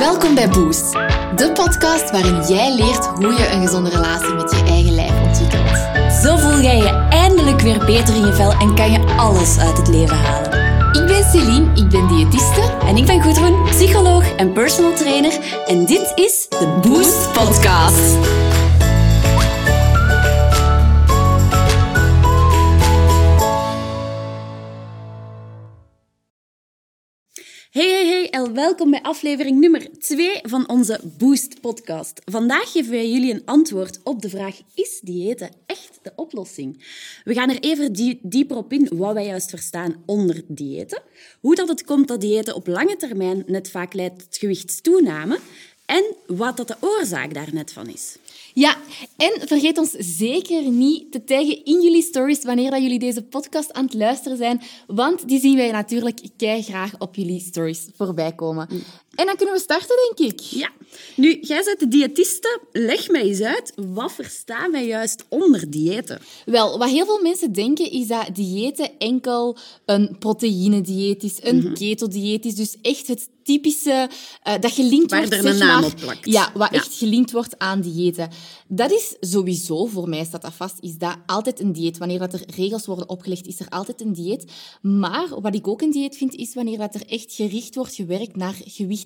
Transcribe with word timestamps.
Welkom 0.00 0.34
bij 0.34 0.48
Boost, 0.48 0.92
de 1.36 1.50
podcast 1.54 2.10
waarin 2.10 2.42
jij 2.42 2.74
leert 2.74 3.06
hoe 3.06 3.32
je 3.32 3.50
een 3.52 3.62
gezonde 3.62 3.90
relatie 3.90 4.34
met 4.34 4.50
je 4.50 4.62
eigen 4.64 4.94
lijf 4.94 5.22
ontwikkelt. 5.26 5.76
Zo 6.22 6.36
voel 6.36 6.60
jij 6.60 6.76
je 6.76 7.06
eindelijk 7.10 7.60
weer 7.60 7.84
beter 7.84 8.14
in 8.14 8.26
je 8.26 8.32
vel 8.32 8.52
en 8.52 8.74
kan 8.74 8.92
je 8.92 9.14
alles 9.16 9.58
uit 9.58 9.76
het 9.76 9.88
leven 9.88 10.16
halen. 10.16 10.52
Ik 10.92 11.06
ben 11.06 11.24
Celine, 11.24 11.70
ik 11.74 11.88
ben 11.88 12.08
diëtiste. 12.08 12.60
En 12.86 12.96
ik 12.96 13.06
ben 13.06 13.22
Gudrun, 13.22 13.62
psycholoog 13.64 14.34
en 14.36 14.52
personal 14.52 14.94
trainer. 14.94 15.38
En 15.66 15.86
dit 15.86 16.12
is 16.14 16.46
de 16.48 16.78
Boost 16.82 17.32
Podcast. 17.32 18.18
Welkom 28.38 28.90
bij 28.90 29.02
aflevering 29.02 29.60
nummer 29.60 29.98
2 29.98 30.40
van 30.42 30.68
onze 30.68 31.00
Boost 31.18 31.60
podcast. 31.60 32.20
Vandaag 32.24 32.72
geven 32.72 32.90
wij 32.90 33.10
jullie 33.10 33.34
een 33.34 33.42
antwoord 33.44 34.00
op 34.04 34.22
de 34.22 34.28
vraag, 34.28 34.60
is 34.74 35.00
diëten 35.02 35.50
echt 35.66 35.98
de 36.02 36.12
oplossing? 36.16 36.84
We 37.24 37.34
gaan 37.34 37.50
er 37.50 37.60
even 37.60 37.92
die, 37.92 38.18
dieper 38.22 38.56
op 38.56 38.72
in 38.72 38.88
wat 38.92 39.12
wij 39.12 39.26
juist 39.26 39.50
verstaan 39.50 40.02
onder 40.06 40.42
diëten, 40.46 41.02
hoe 41.40 41.54
dat 41.54 41.68
het 41.68 41.84
komt 41.84 42.08
dat 42.08 42.20
diëten 42.20 42.54
op 42.54 42.66
lange 42.66 42.96
termijn 42.96 43.42
net 43.46 43.70
vaak 43.70 43.94
leidt 43.94 44.18
tot 44.18 44.36
gewichtstoename 44.36 45.38
en 45.86 46.04
wat 46.26 46.56
dat 46.56 46.68
de 46.68 46.76
oorzaak 46.80 47.34
daar 47.34 47.50
net 47.52 47.72
van 47.72 47.88
is. 47.88 48.16
Ja, 48.54 48.76
en 49.16 49.48
vergeet 49.48 49.78
ons 49.78 49.90
zeker 49.98 50.70
niet 50.70 51.12
te 51.12 51.24
taggen 51.24 51.64
in 51.64 51.82
jullie 51.82 52.02
stories 52.02 52.44
wanneer 52.44 52.70
dat 52.70 52.82
jullie 52.82 52.98
deze 52.98 53.22
podcast 53.22 53.72
aan 53.72 53.84
het 53.84 53.94
luisteren 53.94 54.36
zijn, 54.36 54.62
want 54.86 55.28
die 55.28 55.40
zien 55.40 55.56
wij 55.56 55.70
natuurlijk 55.70 56.20
kei 56.36 56.62
graag 56.62 56.92
op 56.98 57.14
jullie 57.14 57.40
stories 57.40 57.86
voorbij 57.96 58.32
komen. 58.32 58.68
En 59.20 59.26
dan 59.26 59.36
kunnen 59.36 59.54
we 59.54 59.60
starten, 59.60 59.96
denk 60.16 60.32
ik. 60.32 60.40
Ja. 60.40 60.70
Nu, 61.16 61.38
jij 61.40 61.62
bent 61.64 61.80
de 61.80 61.88
diëtiste. 61.88 62.60
Leg 62.72 63.08
mij 63.08 63.22
eens 63.22 63.40
uit, 63.40 63.72
wat 63.76 64.12
verstaan 64.12 64.72
wij 64.72 64.86
juist 64.86 65.24
onder 65.28 65.70
diëten? 65.70 66.20
Wel, 66.44 66.78
wat 66.78 66.88
heel 66.88 67.04
veel 67.04 67.22
mensen 67.22 67.52
denken, 67.52 67.90
is 67.90 68.06
dat 68.06 68.34
diëten 68.34 68.98
enkel 68.98 69.56
een 69.84 70.16
proteïnedieet 70.18 71.22
is, 71.22 71.38
een 71.40 71.74
keto-dieet 71.74 72.44
is. 72.44 72.54
Dus 72.54 72.76
echt 72.82 73.06
het 73.06 73.28
typische 73.42 74.08
uh, 74.48 74.54
dat 74.60 74.72
gelinkt 74.72 75.10
Waar 75.10 75.20
wordt... 75.20 75.34
er 75.34 75.42
zeg 75.42 75.52
een 75.52 75.58
naam 75.58 75.80
maar, 75.80 75.90
op 75.90 75.96
plakt. 76.00 76.26
Ja, 76.26 76.50
wat 76.54 76.70
Ja. 76.70 76.76
echt 76.76 76.94
gelinkt 76.94 77.32
wordt 77.32 77.58
aan 77.58 77.80
diëten. 77.80 78.30
Dat 78.68 78.90
is 78.92 79.16
sowieso, 79.20 79.86
voor 79.86 80.08
mij 80.08 80.24
staat 80.24 80.42
dat 80.42 80.52
vast, 80.54 80.76
is 80.80 80.98
dat 80.98 81.16
altijd 81.26 81.60
een 81.60 81.72
dieet. 81.72 81.98
Wanneer 81.98 82.18
dat 82.18 82.32
er 82.32 82.42
regels 82.56 82.86
worden 82.86 83.08
opgelegd, 83.08 83.46
is 83.46 83.60
er 83.60 83.68
altijd 83.68 84.00
een 84.00 84.12
dieet. 84.12 84.52
Maar 84.82 85.40
wat 85.40 85.54
ik 85.54 85.68
ook 85.68 85.82
een 85.82 85.90
dieet 85.90 86.16
vind, 86.16 86.34
is 86.34 86.54
wanneer 86.54 86.78
dat 86.78 86.94
er 86.94 87.06
echt 87.06 87.32
gericht 87.32 87.74
wordt 87.74 87.94
gewerkt 87.94 88.36
naar 88.36 88.56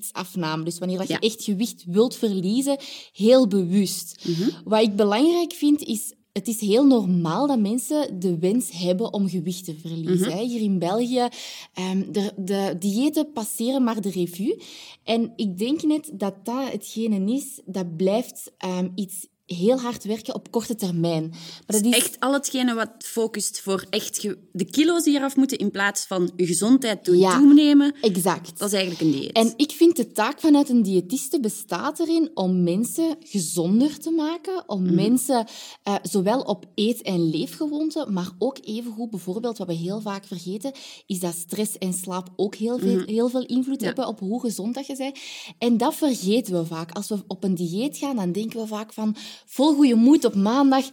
gewichtsafname. 0.05 0.65
Dus 0.65 0.79
wanneer 0.79 0.99
dat 0.99 1.09
Ja. 1.09 1.17
je 1.21 1.27
echt 1.27 1.43
gewicht 1.45 1.85
wilt 1.87 2.17
verliezen, 2.17 2.79
heel 3.13 3.47
bewust. 3.47 4.25
Mhm. 4.27 4.51
Wat 4.65 4.83
ik 4.83 4.97
belangrijk 4.97 5.53
vind, 5.53 5.83
is 5.83 6.13
het 6.33 6.49
is 6.49 6.61
heel 6.61 6.87
normaal 6.87 7.47
dat 7.47 7.59
mensen 7.59 8.19
de 8.21 8.39
wens 8.39 8.71
hebben 8.71 9.13
om 9.13 9.29
gewicht 9.29 9.65
te 9.65 9.75
verliezen. 9.81 10.29
Mhm. 10.29 10.39
Hier 10.39 10.61
in 10.61 10.79
België, 10.79 11.29
ehm, 11.75 12.13
de, 12.13 12.33
de 12.37 12.77
diëten 12.79 13.33
passeren 13.33 13.85
maar 13.85 14.01
de 14.01 14.11
revue. 14.11 14.61
En 15.05 15.33
ik 15.37 15.59
denk 15.59 15.83
net 15.83 16.11
dat 16.15 16.35
dat 16.45 16.73
hetgene 16.73 17.33
is, 17.33 17.61
dat 17.65 17.97
blijft 17.97 18.53
ehm, 18.59 18.89
iets 18.95 19.27
heel 19.47 19.81
hard 19.81 20.05
werken 20.05 20.35
op 20.35 20.51
korte 20.51 20.75
termijn. 20.75 21.29
Maar 21.29 21.63
dat 21.67 21.85
is 21.85 21.93
Echt 21.95 22.21
al 22.21 22.33
hetgene 22.33 22.75
wat 22.75 22.91
focust 22.99 23.61
voor 23.61 23.87
echt 23.91 24.23
de 24.53 24.65
kilo's 24.65 25.03
die 25.05 25.17
eraf 25.17 25.37
moeten 25.37 25.59
in 25.59 25.71
plaats 25.71 26.05
van 26.07 26.31
je 26.37 26.47
gezondheid 26.47 27.05
doen 27.05 27.19
Ja. 27.19 27.39
toenemen. 27.39 27.95
exact. 28.01 28.59
Dat 28.59 28.69
is 28.73 28.75
eigenlijk 28.75 29.01
een 29.05 29.21
dieet. 29.21 29.33
En 29.33 29.53
ik 29.57 29.71
vind 29.71 29.97
de 29.97 30.13
taak 30.13 30.41
vanuit 30.41 30.69
een 30.69 30.83
diëtiste 30.83 31.41
bestaat 31.41 31.99
erin 32.01 32.31
om 32.35 32.63
mensen 32.63 33.17
gezonder 33.21 33.99
te 33.99 34.11
maken, 34.11 34.69
om 34.69 34.83
Mhm. 34.83 34.95
mensen 34.95 35.47
eh, 35.83 35.95
zowel 36.03 36.41
op 36.41 36.65
eet- 36.75 37.03
en 37.03 37.31
leefgewoonten, 37.31 38.13
maar 38.13 38.31
ook 38.39 38.59
evengoed 38.63 39.11
bijvoorbeeld, 39.11 39.59
wat 39.59 39.67
we 39.67 39.73
heel 39.75 40.01
vaak 40.01 40.25
vergeten, 40.27 40.73
is 41.07 41.21
dat 41.21 41.35
stress 41.35 41.79
en 41.79 41.93
slaap 41.93 42.29
ook 42.37 42.55
heel 42.55 42.79
veel, 42.79 43.03
heel 43.07 43.29
veel 43.29 43.47
invloed 43.47 43.67
Mhm. 43.75 43.81
Ja. 43.81 43.87
hebben 43.87 44.07
op 44.07 44.19
hoe 44.21 44.41
gezond 44.41 44.75
dat 44.75 44.87
je 44.87 44.97
bent. 44.97 45.19
En 45.59 45.77
dat 45.77 45.95
vergeten 45.95 46.53
we 46.61 46.67
vaak. 46.67 46.91
Als 46.93 47.09
we 47.09 47.19
op 47.27 47.45
een 47.45 47.55
dieet 47.55 47.97
gaan, 47.97 48.17
dan 48.17 48.33
denken 48.33 48.61
we 48.61 48.67
vaak 48.67 48.93
van, 48.93 49.17
vol 49.47 49.75
goede 49.75 49.95
moed 49.95 50.25
op 50.25 50.35
maandag, 50.35 50.85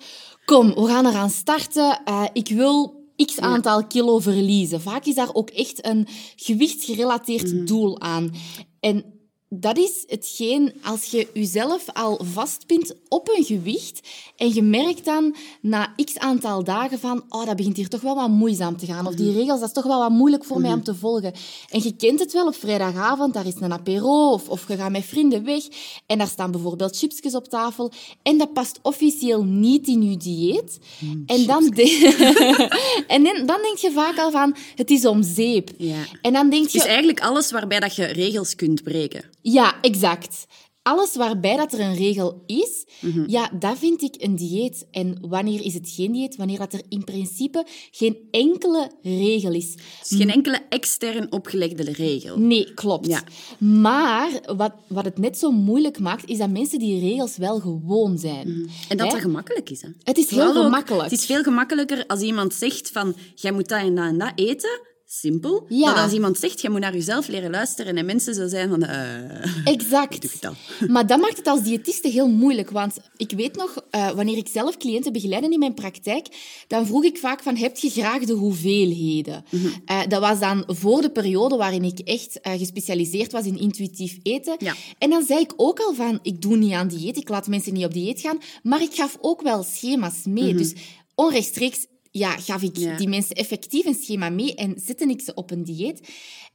kom, 0.45 0.73
we 0.73 0.87
gaan 0.87 1.05
eraan 1.05 1.29
starten, 1.29 2.01
Eh, 2.03 2.23
ik 2.33 2.47
wil 2.47 2.99
x 3.25 3.39
aantal 3.39 3.87
kilo 3.87 4.19
verliezen. 4.19 4.81
Vaak 4.81 5.05
is 5.05 5.15
daar 5.15 5.33
ook 5.33 5.49
echt 5.49 5.85
een 5.85 6.07
gewichtsgerelateerd 6.35 7.67
doel 7.67 7.99
aan. 7.99 8.33
En 8.79 9.10
dat 9.53 9.77
is 9.77 10.03
hetgeen, 10.07 10.73
als 10.83 11.05
je 11.05 11.27
jezelf 11.33 11.85
al 11.93 12.19
vastpint 12.23 12.95
op 13.07 13.29
een 13.35 13.43
gewicht 13.43 13.99
en 14.37 14.53
je 14.53 14.61
merkt 14.61 15.05
dan 15.05 15.35
na 15.61 15.93
x 16.03 16.17
aantal 16.17 16.63
dagen 16.63 16.99
van, 16.99 17.23
oh, 17.29 17.45
dat 17.45 17.55
begint 17.55 17.77
hier 17.77 17.87
toch 17.87 18.01
wel 18.01 18.15
wat 18.15 18.29
moeizaam 18.29 18.77
te 18.77 18.85
gaan. 18.85 19.07
Of 19.07 19.15
die 19.15 19.31
regels, 19.33 19.59
dat 19.59 19.67
is 19.67 19.73
toch 19.73 19.83
wel 19.85 19.99
wat 19.99 20.09
moeilijk 20.11 20.45
voor 20.45 20.61
mij 20.61 20.73
om 20.73 20.83
te 20.83 20.95
volgen. 20.95 21.33
En 21.69 21.83
je 21.83 21.95
kent 21.95 22.19
het 22.19 22.33
wel, 22.33 22.47
op 22.47 22.55
vrijdagavond, 22.55 23.33
daar 23.33 23.45
is 23.45 23.53
een 23.59 23.73
apéro 23.73 24.31
of, 24.31 24.49
of 24.49 24.67
je 24.67 24.75
gaat 24.75 24.91
met 24.91 25.05
vrienden 25.05 25.43
weg 25.43 25.63
en 26.05 26.17
daar 26.17 26.27
staan 26.27 26.51
bijvoorbeeld 26.51 26.97
chipsjes 26.97 27.35
op 27.35 27.47
tafel 27.47 27.91
en 28.23 28.37
dat 28.37 28.53
past 28.53 28.79
officieel 28.81 29.43
niet 29.43 29.87
in 29.87 30.09
je 30.09 30.17
dieet. 30.17 30.79
en 31.25 31.45
dan, 31.45 31.69
de- 31.69 33.05
en 33.07 33.23
dan, 33.23 33.61
denk 33.61 33.77
je 33.77 33.91
vaak 33.91 34.17
al 34.17 34.31
van, 34.31 34.55
het 34.75 34.89
is 34.89 35.05
om 35.05 35.23
zeep. 35.23 35.69
Ja. 35.77 36.03
En 36.21 36.33
dan 36.33 36.49
denk 36.49 36.67
je... 36.67 36.77
Dus 36.77 36.87
eigenlijk 36.87 37.19
alles 37.19 37.51
waarbij 37.51 37.79
dat 37.79 37.95
je 37.95 38.05
regels 38.05 38.55
kunt 38.55 38.83
breken. 38.83 39.23
Ja, 39.41 39.81
exact. 39.81 40.45
Alles 40.83 41.15
waarbij 41.15 41.55
dat 41.57 41.73
er 41.73 41.79
een 41.79 41.95
regel 41.95 42.43
is, 42.45 42.85
Mhm. 43.01 43.23
ja, 43.29 43.51
dat 43.59 43.77
vind 43.77 44.01
ik 44.01 44.15
een 44.17 44.35
dieet. 44.35 44.85
En 44.91 45.17
wanneer 45.21 45.65
is 45.65 45.73
het 45.73 45.89
geen 45.89 46.11
dieet? 46.11 46.35
Wanneer 46.35 46.57
dat 46.57 46.73
er 46.73 46.81
in 46.89 47.03
principe 47.03 47.65
geen 47.91 48.17
enkele 48.31 48.91
regel 49.01 49.51
is. 49.53 49.75
Dus 49.75 50.17
geen 50.17 50.29
enkele 50.29 50.59
extern 50.69 51.31
opgelegde 51.31 51.83
regel. 51.91 52.37
Nee, 52.39 52.73
klopt. 52.73 53.07
Ja. 53.07 53.23
Maar 53.59 54.29
wat, 54.55 54.73
wat 54.87 55.05
het 55.05 55.17
net 55.17 55.37
zo 55.37 55.51
moeilijk 55.51 55.99
maakt, 55.99 56.29
is 56.29 56.37
dat 56.37 56.49
mensen 56.49 56.79
die 56.79 56.99
regels 56.99 57.37
wel 57.37 57.59
gewoon 57.59 58.17
zijn. 58.17 58.47
En 58.89 58.97
dat 58.97 59.07
Hè? 59.07 59.13
dat 59.13 59.21
gemakkelijk 59.21 59.69
is. 59.69 59.81
Hè? 59.81 59.89
Het 60.03 60.17
is 60.17 60.29
heel 60.29 60.47
ook, 60.47 60.53
gemakkelijk. 60.63 61.03
het 61.09 61.19
is 61.19 61.25
veel 61.25 61.43
gemakkelijker 61.43 62.05
als 62.07 62.21
iemand 62.21 62.53
zegt 62.53 62.89
van, 62.91 63.15
jij 63.35 63.51
moet 63.51 63.67
dat 63.69 63.79
en 63.79 63.95
dat 63.95 64.05
en 64.05 64.17
dat 64.17 64.31
eten. 64.35 64.81
Simpel. 65.13 65.65
Ja. 65.67 65.91
Maar 65.91 66.03
als 66.03 66.11
iemand 66.11 66.37
zegt, 66.37 66.61
jij 66.61 66.71
moet 66.71 66.79
naar 66.79 66.93
jezelf 66.93 67.27
leren 67.27 67.51
luisteren 67.51 67.97
en 67.97 68.05
mensen 68.05 68.33
zo 68.33 68.47
zijn 68.47 68.69
van, 68.69 68.83
eh 68.83 69.65
Exact. 69.73 70.41
dat? 70.41 70.53
Maar 70.87 71.07
dat 71.07 71.19
maakt 71.19 71.37
het 71.37 71.47
als 71.47 71.63
diëtiste 71.63 72.07
heel 72.07 72.27
moeilijk. 72.27 72.69
Want 72.69 72.97
ik 73.17 73.31
weet 73.31 73.55
nog, 73.55 73.85
eh, 73.89 74.11
wanneer 74.11 74.37
ik 74.37 74.47
zelf 74.47 74.77
cliënten 74.77 75.13
begeleidde 75.13 75.49
in 75.49 75.59
mijn 75.59 75.73
praktijk, 75.73 76.27
dan 76.67 76.85
vroeg 76.85 77.03
ik 77.03 77.17
vaak 77.17 77.43
van, 77.43 77.55
heb 77.55 77.77
je 77.77 77.89
graag 77.89 78.23
de 78.23 78.33
hoeveelheden? 78.33 79.43
Mhm. 79.49 79.67
Eh, 79.85 79.99
dat 80.07 80.21
was 80.21 80.39
dan 80.39 80.63
voor 80.67 81.01
de 81.01 81.11
periode 81.11 81.55
waarin 81.55 81.83
ik 81.83 81.99
echt 81.99 82.39
gespecialiseerd 82.41 83.31
was 83.31 83.45
in 83.45 83.59
intuïtief 83.59 84.17
eten. 84.23 84.55
Ja. 84.57 84.75
En 84.97 85.09
dan 85.09 85.23
zei 85.23 85.39
ik 85.39 85.53
ook 85.55 85.79
al 85.79 85.93
van, 85.93 86.19
ik 86.21 86.41
doe 86.41 86.57
niet 86.57 86.73
aan 86.73 86.87
dieet, 86.87 87.17
ik 87.17 87.29
laat 87.29 87.47
mensen 87.47 87.73
niet 87.73 87.85
op 87.85 87.93
dieet 87.93 88.21
gaan, 88.21 88.37
maar 88.63 88.81
ik 88.81 88.93
gaf 88.93 89.17
ook 89.21 89.41
wel 89.41 89.63
schema's 89.63 90.23
mee. 90.25 90.53
Dus 90.53 90.73
onrechtstreeks 91.15 91.85
ja, 92.11 92.37
gaf 92.37 92.61
ik. 92.61 92.77
Ja. 92.77 92.97
die 92.97 93.07
mensen 93.09 93.35
effectief 93.35 93.85
een 93.85 93.97
schema 94.01 94.29
mee 94.29 94.55
en 94.55 94.73
zette 94.85 95.05
ik 95.05 95.21
ze 95.21 95.33
op 95.33 95.51
een 95.51 95.63
dieet. 95.63 95.99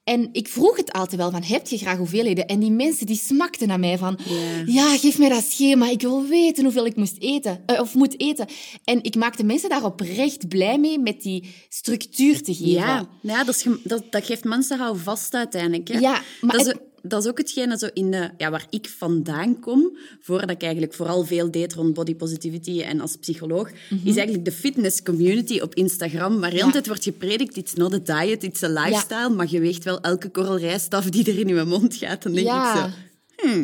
En 0.04 0.28
ik 0.32 0.48
vroeg 0.48 0.76
het 0.76 0.92
altijd 0.92 1.20
wel 1.20 1.30
van, 1.30 1.42
heb 1.42 1.66
je 1.66 1.78
graag 1.78 1.96
hoeveelheden? 1.98 2.46
En 2.46 2.58
die 2.60 2.70
mensen 2.70 3.06
die 3.06 3.16
smakten 3.16 3.68
naar 3.68 3.80
mij 3.80 3.98
van, 3.98 4.18
Ja. 4.28 4.62
ja, 4.66 4.96
geef 4.98 5.18
mij 5.18 5.28
dat 5.28 5.44
schema, 5.44 5.88
ik 5.90 6.00
wil 6.00 6.24
weten 6.26 6.64
hoeveel 6.64 6.86
ik 6.86 6.96
moest 6.96 7.16
eten, 7.18 7.62
eh, 7.66 7.80
of 7.80 7.94
moet 7.94 8.20
eten. 8.20 8.46
En 8.84 9.02
ik 9.02 9.14
maakte 9.14 9.44
mensen 9.44 9.68
daar 9.68 9.84
oprecht 9.84 10.48
blij 10.48 10.78
mee 10.78 10.98
met 10.98 11.22
die 11.22 11.44
structuur 11.68 12.42
te 12.42 12.54
geven. 12.54 12.70
Ja, 12.72 13.08
ja 13.22 13.44
dat, 13.44 13.54
is 13.56 13.66
dat, 13.84 14.02
dat 14.10 14.24
geeft 14.24 14.44
mensen 14.44 14.78
houvast 14.78 15.34
uiteindelijk. 15.34 15.88
Hè? 15.88 15.98
Ja, 15.98 16.22
maar 16.41 16.56
dat, 16.56 16.66
is, 16.66 16.72
het- 16.72 16.80
dat 17.08 17.22
is 17.24 17.28
ook 17.30 17.38
hetgene 17.38 17.78
zo 17.78 17.88
in 17.92 18.10
de, 18.10 18.30
ja, 18.36 18.50
waar 18.50 18.66
ik 18.70 18.88
vandaan 18.98 19.60
kom, 19.60 19.97
voordat 20.20 20.50
ik 20.50 20.62
eigenlijk 20.62 20.94
vooral 20.94 21.24
veel 21.24 21.50
deed 21.50 21.74
rond 21.74 21.94
body 21.94 22.14
positivity 22.14 22.80
en 22.80 23.00
als 23.00 23.16
psycholoog, 23.16 23.70
Mhm. 23.91 24.08
is 24.08 24.16
eigenlijk 24.16 24.44
de 24.44 24.53
fitness 24.53 25.03
community 25.03 25.58
op 25.60 25.74
Instagram, 25.74 26.41
waar 26.41 26.50
de 26.50 26.56
hele 26.56 26.72
tijd 26.72 26.86
wordt 26.86 27.04
gepredikt, 27.04 27.56
it's 27.56 27.74
not 27.74 28.10
a 28.10 28.22
diet, 28.22 28.42
it's 28.42 28.62
a 28.62 28.68
lifestyle, 28.68 29.28
maar 29.30 29.47
je 29.50 29.60
weegt 29.60 29.84
wel 29.84 30.00
elke 30.00 30.28
korrel 30.30 30.58
rijstaf 30.58 31.04
die 31.10 31.24
er 31.32 31.38
in 31.38 31.48
je 31.48 31.64
mond 31.64 31.94
gaat. 31.97 32.22
Dan 32.22 32.32
denk 32.32 32.47
ja. 32.47 32.74
ik 32.86 32.91
zo, 32.92 32.97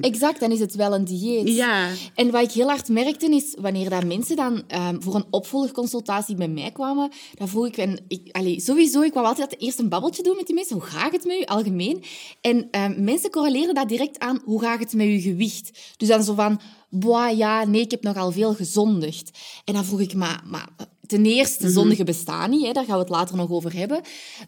Exact, 0.00 0.40
dan 0.40 0.50
is 0.50 0.60
het 0.60 0.74
wel 0.74 0.94
een 0.94 1.04
dieet. 1.04 1.48
Ja. 1.48 1.88
En 2.14 2.30
wat 2.30 2.42
ik 2.42 2.50
heel 2.50 2.68
hard 2.68 2.88
merkte 2.88 3.26
is, 3.26 3.56
wanneer 3.60 3.90
dat 3.90 4.04
mensen 4.04 4.36
dan 4.36 4.62
ehm, 4.66 5.00
voor 5.00 5.14
een 5.14 5.24
opvolgconsultatie 5.30 6.36
bij 6.36 6.48
mij 6.48 6.70
kwamen, 6.70 7.10
dan 7.34 7.48
vroeg 7.48 7.66
ik, 7.66 7.76
en 7.76 8.04
ik 8.08 8.28
allee, 8.32 8.60
sowieso, 8.60 9.02
ik 9.02 9.14
wou 9.14 9.26
altijd 9.26 9.60
eerst 9.60 9.78
een 9.78 9.88
babbeltje 9.88 10.22
doen 10.22 10.36
met 10.36 10.46
die 10.46 10.54
mensen. 10.54 10.76
Hoe 10.76 10.84
gaat 10.84 11.12
het 11.12 11.24
met 11.24 11.36
u, 11.40 11.44
algemeen? 11.44 12.02
En 12.40 12.68
ehm, 12.70 13.04
mensen 13.04 13.30
correleren 13.30 13.74
dat 13.74 13.88
direct 13.88 14.18
aan, 14.18 14.40
hoe 14.44 14.60
gaat 14.60 14.80
het 14.80 14.92
met 14.92 15.06
uw 15.06 15.20
gewicht? 15.20 15.70
Dus 15.96 16.08
dan 16.08 16.22
zo 16.22 16.34
van, 16.34 16.60
boah, 16.90 17.36
ja, 17.36 17.64
nee, 17.64 17.80
ik 17.80 17.90
heb 17.90 18.02
nogal 18.02 18.32
veel 18.32 18.54
gezondigd. 18.54 19.30
En 19.64 19.74
dan 19.74 19.84
vroeg 19.84 20.00
ik, 20.00 20.14
maar, 20.14 20.42
maar 20.46 20.68
ten 21.12 21.26
eerste 21.26 21.70
zondige 21.70 22.04
bestaan 22.04 22.50
niet, 22.50 22.66
hè, 22.66 22.72
daar 22.72 22.84
gaan 22.84 22.94
we 22.94 23.00
het 23.00 23.08
later 23.08 23.36
nog 23.36 23.50
over 23.50 23.76
hebben. 23.76 24.00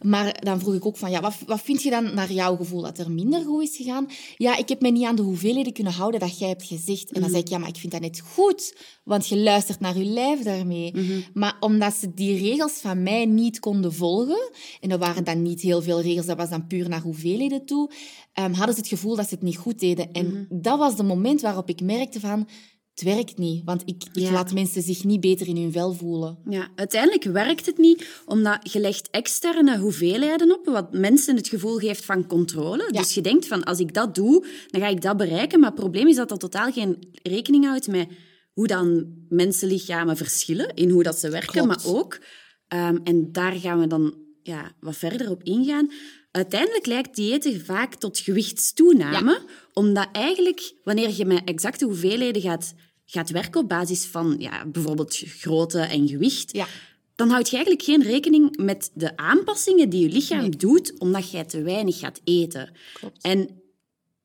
Maar 0.02 0.40
dan 0.42 0.60
vroeg 0.60 0.74
ik 0.74 0.86
ook 0.86 0.96
van, 0.96 1.10
ja, 1.10 1.20
wat, 1.20 1.34
wat 1.46 1.60
vind 1.60 1.82
je 1.82 1.90
dan 1.90 2.14
naar 2.14 2.32
jouw 2.32 2.56
gevoel 2.56 2.82
dat 2.82 2.98
er 2.98 3.10
minder 3.10 3.44
goed 3.44 3.62
is 3.62 3.76
gegaan? 3.76 4.06
Ja, 4.36 4.56
ik 4.56 4.68
heb 4.68 4.80
me 4.80 4.90
niet 4.90 5.04
aan 5.04 5.16
de 5.16 5.22
hoeveelheden 5.22 5.72
kunnen 5.72 5.92
houden 5.92 6.20
dat 6.20 6.38
jij 6.38 6.48
hebt 6.48 6.64
gezegd. 6.64 7.12
En 7.12 7.20
dan 7.20 7.30
zeg 7.30 7.40
ik, 7.40 7.48
ja, 7.48 7.58
maar 7.58 7.68
ik 7.68 7.76
vind 7.76 7.92
dat 7.92 8.00
net 8.00 8.20
goed, 8.20 8.76
want 9.02 9.28
je 9.28 9.38
luistert 9.38 9.80
naar 9.80 9.98
je 9.98 10.04
lijf 10.04 10.42
daarmee. 10.42 10.92
Maar 11.34 11.56
omdat 11.60 11.94
ze 11.94 12.14
die 12.14 12.38
regels 12.38 12.72
van 12.72 13.02
mij 13.02 13.26
niet 13.26 13.60
konden 13.60 13.94
volgen, 13.94 14.50
en 14.80 14.90
er 14.90 14.98
waren 14.98 15.24
dan 15.24 15.42
niet 15.42 15.60
heel 15.60 15.82
veel 15.82 16.00
regels, 16.00 16.26
dat 16.26 16.36
was 16.36 16.50
dan 16.50 16.66
puur 16.66 16.88
naar 16.88 17.00
hoeveelheden 17.00 17.64
toe, 17.64 17.90
ehm, 18.32 18.52
hadden 18.52 18.74
ze 18.74 18.80
het 18.80 18.90
gevoel 18.90 19.16
dat 19.16 19.28
ze 19.28 19.34
het 19.34 19.42
niet 19.42 19.56
goed 19.56 19.78
deden. 19.80 20.12
En 20.12 20.46
dat 20.50 20.78
was 20.78 20.96
de 20.96 21.02
moment 21.02 21.40
waarop 21.40 21.68
ik 21.68 21.80
merkte 21.80 22.20
van, 22.20 22.48
het 22.94 23.02
werkt 23.02 23.38
niet, 23.38 23.64
want 23.64 23.82
ik, 23.84 24.02
ik 24.12 24.22
Ja. 24.22 24.30
laat 24.32 24.52
mensen 24.52 24.82
zich 24.82 25.04
niet 25.04 25.20
beter 25.20 25.46
in 25.48 25.56
hun 25.56 25.72
vel 25.72 25.92
voelen. 25.92 26.38
Ja, 26.48 26.68
uiteindelijk 26.74 27.24
werkt 27.24 27.66
het 27.66 27.78
niet, 27.78 28.22
omdat 28.26 28.72
je 28.72 28.80
legt 28.80 29.08
externe 29.10 29.78
hoeveelheden 29.78 30.58
op, 30.58 30.66
wat 30.66 30.92
mensen 30.92 31.36
het 31.36 31.48
gevoel 31.48 31.76
geeft 31.78 32.04
van 32.04 32.26
controle. 32.26 32.88
Ja. 32.92 33.00
Dus 33.00 33.14
je 33.14 33.20
denkt 33.20 33.46
van, 33.46 33.64
als 33.64 33.78
ik 33.78 33.94
dat 33.94 34.14
doe, 34.14 34.46
dan 34.66 34.80
ga 34.80 34.86
ik 34.88 35.02
dat 35.02 35.16
bereiken. 35.16 35.60
Maar 35.60 35.70
het 35.70 35.80
probleem 35.80 36.08
is 36.08 36.16
dat 36.16 36.28
dat 36.28 36.40
totaal 36.40 36.72
geen 36.72 37.08
rekening 37.22 37.64
houdt 37.64 37.88
met 37.88 38.08
hoe 38.52 38.66
dan 38.66 39.06
mensenlichamen 39.28 40.16
verschillen, 40.16 40.74
in 40.74 40.90
hoe 40.90 41.02
dat 41.02 41.18
ze 41.18 41.30
werken, 41.30 41.52
Klopt. 41.52 41.66
maar 41.84 41.94
ook, 41.94 42.20
ehm, 42.68 42.98
en 43.04 43.32
daar 43.32 43.52
gaan 43.52 43.80
we 43.80 43.86
dan 43.86 44.14
ja, 44.42 44.72
wat 44.80 44.96
verder 44.96 45.30
op 45.30 45.42
ingaan, 45.42 45.90
uiteindelijk 46.36 46.86
lijkt 46.86 47.16
diëten 47.16 47.64
vaak 47.64 47.94
tot 47.94 48.18
gewichtstoename, 48.18 49.40
omdat 49.72 50.08
eigenlijk, 50.12 50.74
wanneer 50.84 51.10
je 51.16 51.24
met 51.24 51.42
exacte 51.44 51.84
hoeveelheden 51.84 52.42
gaat, 52.42 52.74
gaat 53.06 53.30
werken 53.30 53.60
op 53.60 53.68
basis 53.68 54.04
van 54.04 54.34
ja, 54.38 54.66
bijvoorbeeld 54.66 55.16
grootte 55.26 55.80
en 55.80 56.08
gewicht, 56.08 56.52
Ja. 56.56 56.66
dan 57.14 57.28
houd 57.28 57.48
je 57.48 57.56
eigenlijk 57.56 57.84
geen 57.84 58.02
rekening 58.02 58.56
met 58.56 58.90
de 58.94 59.16
aanpassingen 59.16 59.88
die 59.88 60.02
je 60.02 60.12
lichaam 60.12 60.56
doet, 60.58 60.98
omdat 60.98 61.30
jij 61.30 61.44
te 61.44 61.62
weinig 61.62 61.98
gaat 61.98 62.20
eten. 62.24 62.72
Klopt. 62.92 63.22
En 63.22 63.62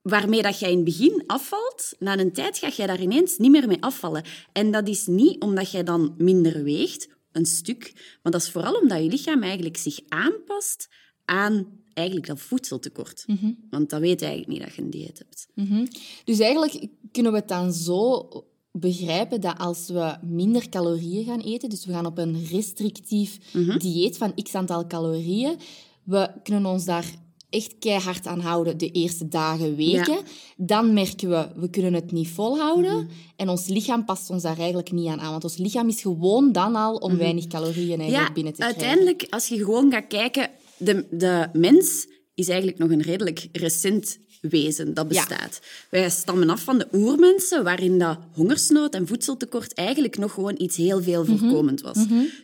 waarmee 0.01 0.41
dat 0.41 0.59
jij 0.59 0.69
in 0.71 0.75
het 0.75 0.85
begin 0.85 1.23
afvalt, 1.27 1.93
na 1.99 2.17
een 2.19 2.33
tijd 2.33 2.57
ga 2.57 2.69
jij 2.69 2.87
daar 2.87 3.01
ineens 3.01 3.37
niet 3.37 3.51
meer 3.51 3.67
mee 3.67 3.83
afvallen. 3.83 4.23
En 4.51 4.71
dat 4.71 4.87
is 4.87 5.05
niet 5.05 5.41
omdat 5.41 5.71
jij 5.71 5.83
dan 5.83 6.13
minder 6.17 6.63
weegt, 6.63 7.07
een 7.31 7.45
stuk, 7.45 7.91
maar 8.23 8.31
dat 8.31 8.41
is 8.41 8.49
vooral 8.49 8.73
omdat 8.73 9.03
je 9.03 9.09
lichaam 9.09 9.43
eigenlijk 9.43 9.77
zich 9.77 9.99
aanpast 10.07 10.87
aan 11.25 11.78
eigenlijk 11.93 12.27
dat 12.27 12.39
voedseltekort. 12.39 13.25
Want 13.69 13.89
dat 13.89 13.99
weet 13.99 14.19
je 14.19 14.25
eigenlijk 14.25 14.59
niet 14.59 14.67
dat 14.67 14.75
je 14.75 14.81
een 14.81 14.89
dieet 14.89 15.17
hebt. 15.17 15.47
Mhm. 15.55 15.85
Dus 16.23 16.39
eigenlijk 16.39 16.87
kunnen 17.11 17.31
we 17.31 17.37
het 17.37 17.47
dan 17.47 17.73
zo 17.73 18.27
begrijpen 18.71 19.41
dat 19.41 19.57
als 19.57 19.87
we 19.87 20.17
minder 20.21 20.69
calorieën 20.69 21.25
gaan 21.25 21.39
eten, 21.41 21.69
dus 21.69 21.85
we 21.85 21.91
gaan 21.91 22.05
op 22.05 22.17
een 22.17 22.45
restrictief 22.45 23.37
dieet 23.77 24.17
van 24.17 24.33
x 24.43 24.55
aantal 24.55 24.87
calorieën, 24.87 25.55
we 26.03 26.31
kunnen 26.43 26.65
ons 26.65 26.85
daar 26.85 27.05
echt 27.49 27.75
keihard 27.79 28.27
aan 28.27 28.39
houden 28.39 28.77
de 28.77 28.91
eerste 28.91 29.27
dagen, 29.27 29.75
weken. 29.75 30.13
Ja. 30.13 30.21
Dan 30.57 30.93
merken 30.93 31.29
we, 31.29 31.47
we 31.55 31.69
kunnen 31.69 31.93
het 31.93 32.11
niet 32.11 32.27
volhouden. 32.27 33.09
En 33.35 33.49
ons 33.49 33.67
lichaam 33.67 34.05
past 34.05 34.29
ons 34.29 34.41
daar 34.43 34.57
eigenlijk 34.57 34.91
niet 34.91 35.07
aan 35.07 35.19
aan. 35.19 35.31
Want 35.31 35.43
ons 35.43 35.57
lichaam 35.57 35.87
is 35.87 36.01
gewoon 36.01 36.51
dan 36.51 36.75
al 36.75 36.95
om 36.95 37.17
weinig 37.17 37.47
calorieën 37.47 37.99
eigenlijk 37.99 38.27
Ja, 38.27 38.33
binnen 38.33 38.53
te 38.53 38.59
krijgen. 38.59 38.81
uiteindelijk, 38.81 39.27
als 39.29 39.47
je 39.47 39.57
gewoon 39.57 39.91
gaat 39.91 40.07
kijken, 40.07 40.49
de, 40.79 41.05
de 41.11 41.49
mens 41.53 42.07
is 42.33 42.47
eigenlijk 42.47 42.77
nog 42.79 42.89
een 42.89 43.01
redelijk 43.01 43.47
recent 43.51 44.17
wezen 44.41 44.93
dat 44.93 45.05
Ja. 45.09 45.25
bestaat. 45.25 45.59
Wij 45.89 46.09
stammen 46.09 46.49
af 46.49 46.61
van 46.61 46.77
de 46.77 46.87
oermensen, 46.93 47.63
waarin 47.63 47.99
dat 47.99 48.17
hongersnood 48.33 48.93
en 48.93 49.07
voedseltekort 49.07 49.73
eigenlijk 49.73 50.17
nog 50.17 50.33
gewoon 50.33 50.55
iets 50.57 50.77
heel 50.77 51.03
veel 51.03 51.23
Mhm. 51.23 51.37
voorkomend 51.37 51.81
was. 51.81 51.97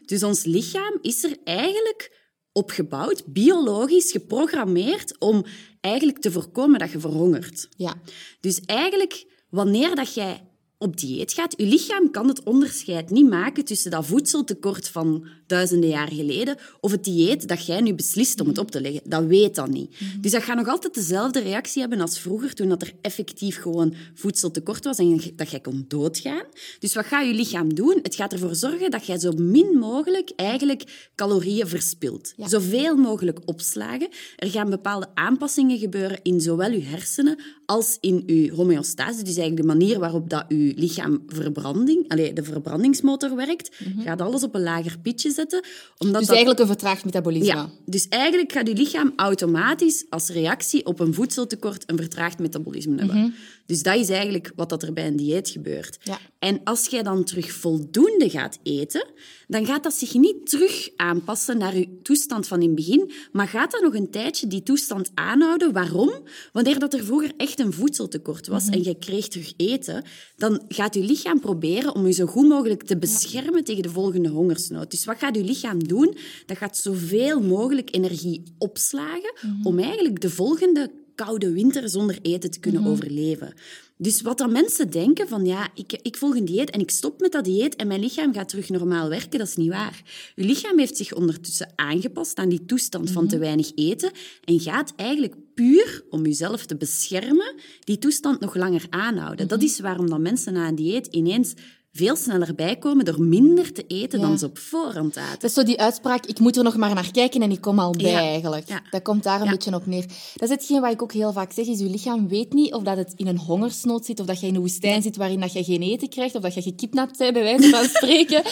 Dus 0.06 0.24
ons 0.24 0.44
lichaam 0.44 0.98
is 1.02 1.24
er 1.24 1.38
eigenlijk 1.44 2.24
opgebouwd, 2.52 3.24
biologisch 3.26 4.12
geprogrammeerd, 4.12 5.16
om 5.20 5.46
eigenlijk 5.81 6.20
te 6.20 6.31
voorkomen 6.31 6.80
dat 6.80 6.92
je 6.92 7.00
verhongert. 7.00 7.68
Ja. 7.78 7.96
Dus 8.40 8.60
eigenlijk, 8.66 9.26
wanneer 9.50 9.96
dat 9.96 10.14
jij 10.14 10.48
op 10.77 10.98
dieet 10.98 11.33
gaat, 11.33 11.54
je 11.57 11.66
lichaam 11.66 12.12
kan 12.12 12.27
het 12.27 12.44
onderscheid 12.44 13.10
niet 13.10 13.30
maken 13.30 13.66
tussen 13.66 13.92
dat 13.92 14.06
voedseltekort 14.06 14.88
van 14.88 15.27
duizenden 15.48 15.89
jaar 15.89 16.12
geleden 16.12 16.57
of 16.80 16.92
het 16.92 17.04
dieet 17.04 17.48
dat 17.48 17.66
jij 17.66 17.81
nu 17.81 17.94
beslist 17.94 18.39
om 18.39 18.48
het 18.48 18.57
op 18.57 18.72
te 18.72 18.81
leggen. 18.81 19.01
Dat 19.06 19.25
weet 19.25 19.56
dat 19.56 19.69
niet. 19.69 19.95
Dus 20.22 20.31
dat 20.31 20.44
gaat 20.44 20.57
nog 20.57 20.68
altijd 20.68 20.94
dezelfde 20.94 21.39
reactie 21.39 21.81
hebben 21.81 22.01
als 22.01 22.19
vroeger, 22.19 22.54
toen 22.54 22.69
dat 22.69 22.81
er 22.81 22.94
effectief 23.01 23.62
gewoon 23.62 23.94
voedseltekort 24.13 24.83
was 24.83 24.98
en 24.98 25.22
dat 25.36 25.50
jij 25.50 25.60
kon 25.60 25.86
doodgaan. 25.88 26.44
Dus 26.80 26.94
wat 26.94 27.06
gaat 27.06 27.25
je 27.25 27.33
lichaam 27.33 27.74
doen? 27.74 28.00
Het 28.01 28.16
gaat 28.16 28.33
ervoor 28.33 28.56
zorgen 28.56 28.92
dat 28.92 29.06
jij 29.06 29.19
zo 29.19 29.31
min 29.31 29.78
mogelijk 29.78 30.31
eigenlijk 30.36 31.10
calorieën 31.16 31.68
verspilt. 31.68 32.33
Ja. 32.38 32.48
Zoveel 32.48 32.95
mogelijk 32.95 33.39
opslagen. 33.45 34.10
Er 34.36 34.50
gaan 34.50 34.69
bepaalde 34.69 35.07
aanpassingen 35.13 35.78
gebeuren 35.78 36.19
in 36.21 36.42
zowel 36.42 36.71
je 36.71 36.83
hersenen 36.83 37.39
als 37.66 37.98
in 38.00 38.24
je 38.26 38.52
homeostase. 38.54 39.24
Dus 39.24 39.38
eigenlijk 39.38 39.58
de 39.68 39.78
manier 39.78 40.00
waarop 40.00 40.30
dat 40.30 40.46
je 40.48 40.74
lichaam 40.76 41.24
verbranding, 41.28 42.08
allee, 42.08 42.34
de 42.34 42.44
verbrandingsmotor 42.44 43.36
werkt, 43.36 43.70
gaat 44.04 44.22
alles 44.22 44.44
op 44.44 44.56
een 44.56 44.64
lager 44.64 45.00
pitje 45.00 45.32
zetten. 45.32 45.64
Omdat 45.98 46.18
Dus 46.18 46.28
dat- 46.28 46.36
eigenlijk 46.36 46.60
een 46.60 46.68
vertraagd 46.68 47.06
metabolisme. 47.06 47.46
ja, 47.48 47.70
dus 47.86 48.08
eigenlijk 48.08 48.52
gaat 48.52 48.68
je 48.68 48.74
lichaam 48.76 49.14
automatisch 49.16 50.06
als 50.10 50.30
reactie 50.30 50.86
op 50.86 51.00
een 51.00 51.14
voedseltekort 51.14 51.84
een 51.90 51.98
vertraagd 51.98 52.40
metabolisme 52.40 52.98
hebben. 52.98 53.34
Dus 53.66 53.84
dat 53.84 53.96
is 53.96 54.10
eigenlijk 54.10 54.52
wat 54.56 54.70
dat 54.70 54.84
er 54.84 54.94
bij 54.94 55.08
een 55.08 55.16
dieet 55.16 55.50
gebeurt. 55.50 55.98
Ja. 56.04 56.20
En 56.40 56.62
als 56.64 56.88
jij 56.88 57.04
dan 57.04 57.24
terug 57.24 57.52
voldoende 57.52 58.30
gaat 58.30 58.60
eten, 58.64 59.06
dan 59.48 59.66
gaat 59.66 59.84
dat 59.84 59.94
zich 59.94 60.14
niet 60.14 60.50
terug 60.50 60.90
aanpassen 60.96 61.58
naar 61.58 61.78
je 61.78 62.02
toestand 62.02 62.48
van 62.48 62.62
in 62.62 62.68
het 62.68 62.76
begin, 62.76 63.12
maar 63.32 63.48
gaat 63.48 63.72
dat 63.72 63.82
nog 63.82 63.94
een 63.94 64.10
tijdje 64.10 64.48
die 64.48 64.64
toestand 64.64 65.12
aanhouden. 65.14 65.74
Waarom? 65.74 66.12
Wanneer 66.52 66.80
dat 66.80 66.94
er 66.94 67.06
vroeger 67.06 67.32
echt 67.38 67.60
een 67.60 67.74
voedseltekort 67.74 68.48
was 68.48 68.70
en 68.70 68.84
je 68.84 68.98
kreeg 68.98 69.28
terug 69.28 69.54
eten, 69.58 70.04
dan 70.36 70.64
gaat 70.68 70.94
je 70.94 71.02
lichaam 71.02 71.40
proberen 71.40 71.96
om 71.96 72.06
je 72.06 72.14
zo 72.14 72.26
goed 72.26 72.48
mogelijk 72.48 72.84
te 72.84 72.98
beschermen 72.98 73.64
tegen 73.64 73.84
de 73.84 73.90
volgende 73.90 74.30
hongersnood. 74.30 74.92
Dus 74.92 75.06
wat 75.06 75.18
gaat 75.18 75.36
je 75.36 75.44
lichaam 75.44 75.88
doen? 75.88 76.18
Dat 76.46 76.58
gaat 76.58 76.78
zoveel 76.78 77.42
mogelijk 77.42 77.96
energie 77.96 78.44
opslagen 78.58 79.34
om 79.64 79.80
eigenlijk 79.80 80.22
de 80.22 80.30
volgende 80.30 80.92
koude 81.16 81.52
winter 81.52 81.90
zonder 81.90 82.20
eten 82.22 82.52
te 82.52 82.60
kunnen 82.60 82.86
overleven. 82.86 83.54
Dus 83.98 84.22
wat 84.22 84.38
dan 84.38 84.52
mensen 84.52 84.90
denken 84.90 85.28
van 85.28 85.46
ja, 85.46 85.70
ik, 85.74 86.00
ik 86.02 86.18
volg 86.18 86.36
een 86.36 86.46
dieet 86.46 86.70
en 86.70 86.80
ik 86.80 86.92
stop 86.92 87.20
met 87.20 87.32
dat 87.32 87.46
dieet 87.46 87.76
en 87.76 87.88
mijn 87.88 88.00
lichaam 88.00 88.34
gaat 88.34 88.50
terug 88.50 88.70
normaal 88.70 89.10
werken, 89.10 89.40
dat 89.40 89.48
is 89.48 89.56
niet 89.56 89.70
waar. 89.70 90.02
Je 90.36 90.44
lichaam 90.44 90.80
heeft 90.80 90.98
zich 90.98 91.14
ondertussen 91.14 91.72
aangepast 91.76 92.38
aan 92.38 92.50
die 92.50 92.66
toestand 92.66 93.12
van 93.12 93.28
te 93.28 93.38
weinig 93.38 93.72
eten 93.76 94.12
en 94.44 94.60
gaat 94.60 94.94
eigenlijk 94.96 95.36
puur 95.54 96.04
om 96.10 96.26
jezelf 96.26 96.66
te 96.66 96.76
beschermen 96.76 97.56
die 97.84 97.98
toestand 97.98 98.40
nog 98.40 98.56
langer 98.56 98.86
aanhouden. 98.90 99.48
Dat 99.48 99.62
is 99.62 99.80
waarom 99.80 100.10
dan 100.10 100.22
mensen 100.22 100.54
na 100.54 100.68
een 100.68 100.76
dieet 100.76 101.07
ineens 101.07 101.54
veel 101.97 102.16
sneller 102.16 102.56
bijkomen 102.56 103.06
door 103.06 103.21
minder 103.21 103.71
te 103.73 103.83
eten 103.87 104.19
Ja. 104.19 104.25
dan 104.28 104.37
ze 104.40 104.45
op 104.45 104.57
voorhand 104.57 105.18
aten. 105.18 105.40
Dat 105.40 105.49
is 105.49 105.54
zo 105.54 105.64
die 105.64 105.80
uitspraak, 105.80 106.25
ik 106.25 106.40
moet 106.40 106.57
er 106.57 106.64
nog 106.64 106.75
maar 106.78 106.94
naar 106.94 107.11
kijken 107.11 107.42
en 107.42 107.52
ik 107.52 107.61
kom 107.61 107.80
al 107.80 107.92
bij 107.92 108.11
Ja. 108.11 108.19
eigenlijk. 108.19 108.68
Ja. 108.69 108.81
Dat 108.92 109.02
komt 109.02 109.23
daar 109.23 109.42
een 109.42 109.49
beetje 109.49 109.73
op 109.73 109.85
neer. 109.85 110.06
Dat 110.35 110.49
is 110.49 110.56
hetgeen 110.56 110.81
wat 110.81 110.92
ik 110.92 111.02
ook 111.02 111.14
heel 111.14 111.33
vaak 111.33 111.52
zeg, 111.52 111.66
is 111.66 111.80
je 111.80 111.85
lichaam 111.90 112.28
weet 112.28 112.54
niet 112.54 112.73
of 112.73 112.83
dat 112.83 112.97
het 112.97 113.14
in 113.16 113.28
een 113.28 113.37
hongersnood 113.37 114.06
zit, 114.06 114.19
of 114.19 114.25
dat 114.25 114.40
je 114.40 114.47
in 114.47 114.56
een 114.56 114.61
woestijn 114.61 115.02
zit 115.02 115.16
waarin 115.18 115.40
dat 115.40 115.54
je 115.54 115.64
geen 115.64 115.81
eten 115.81 116.09
krijgt, 116.09 116.35
of 116.35 116.42
dat 116.42 116.54
je 116.54 116.61
gekidnapt 116.61 117.18
bent, 117.18 117.33
bij 117.33 117.44
wijze 117.44 117.69
van 117.69 117.85
spreken. 117.95 118.44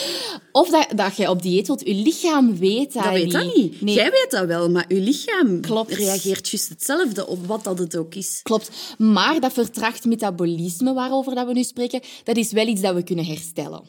of 0.52 0.70
dat, 0.70 0.86
dat 0.96 1.16
je 1.16 1.30
op 1.30 1.42
dieet 1.42 1.66
wilt. 1.66 1.86
Je 1.86 1.94
lichaam 1.94 2.56
weet 2.58 2.92
dat, 2.92 3.02
Dat 3.02 3.12
weet 3.12 3.22
niet. 3.24 3.32
dat 3.32 3.54
niet. 3.56 3.80
Nee, 3.80 3.94
Jij 3.94 4.10
weet 4.10 4.30
dat 4.30 4.46
wel, 4.46 4.70
maar 4.70 4.84
je 4.88 5.00
lichaam 5.00 5.60
Klopt. 5.60 5.92
reageert 5.94 6.48
juist 6.48 6.68
hetzelfde 6.68 7.26
op 7.26 7.46
wat 7.46 7.64
dat 7.64 7.78
het 7.78 7.96
ook 7.96 8.14
is. 8.14 8.40
Klopt. 8.42 8.70
Maar 8.98 9.40
dat 9.40 9.52
vertraagd 9.52 10.04
metabolisme 10.04 10.92
waarover 10.92 11.34
dat 11.34 11.46
we 11.46 11.52
nu 11.52 11.62
spreken, 11.62 12.00
dat 12.24 12.36
is 12.36 12.52
wel 12.52 12.66
iets 12.66 12.80
dat 12.80 12.94
we 12.94 13.02
kunnen 13.02 13.24
herstellen. 13.34 13.82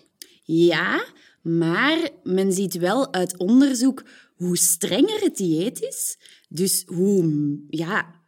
Ja, 0.44 1.06
maar 1.42 2.10
men 2.24 2.54
ziet 2.54 2.74
wel 2.78 3.14
uit 3.14 3.38
onderzoek 3.38 4.04
hoe 4.36 4.58
strenger 4.58 5.20
het 5.22 5.38
dieet 5.38 5.82
is. 5.82 6.18
Dus 6.50 6.84
hoe, 6.86 7.58
ja, 7.70 8.24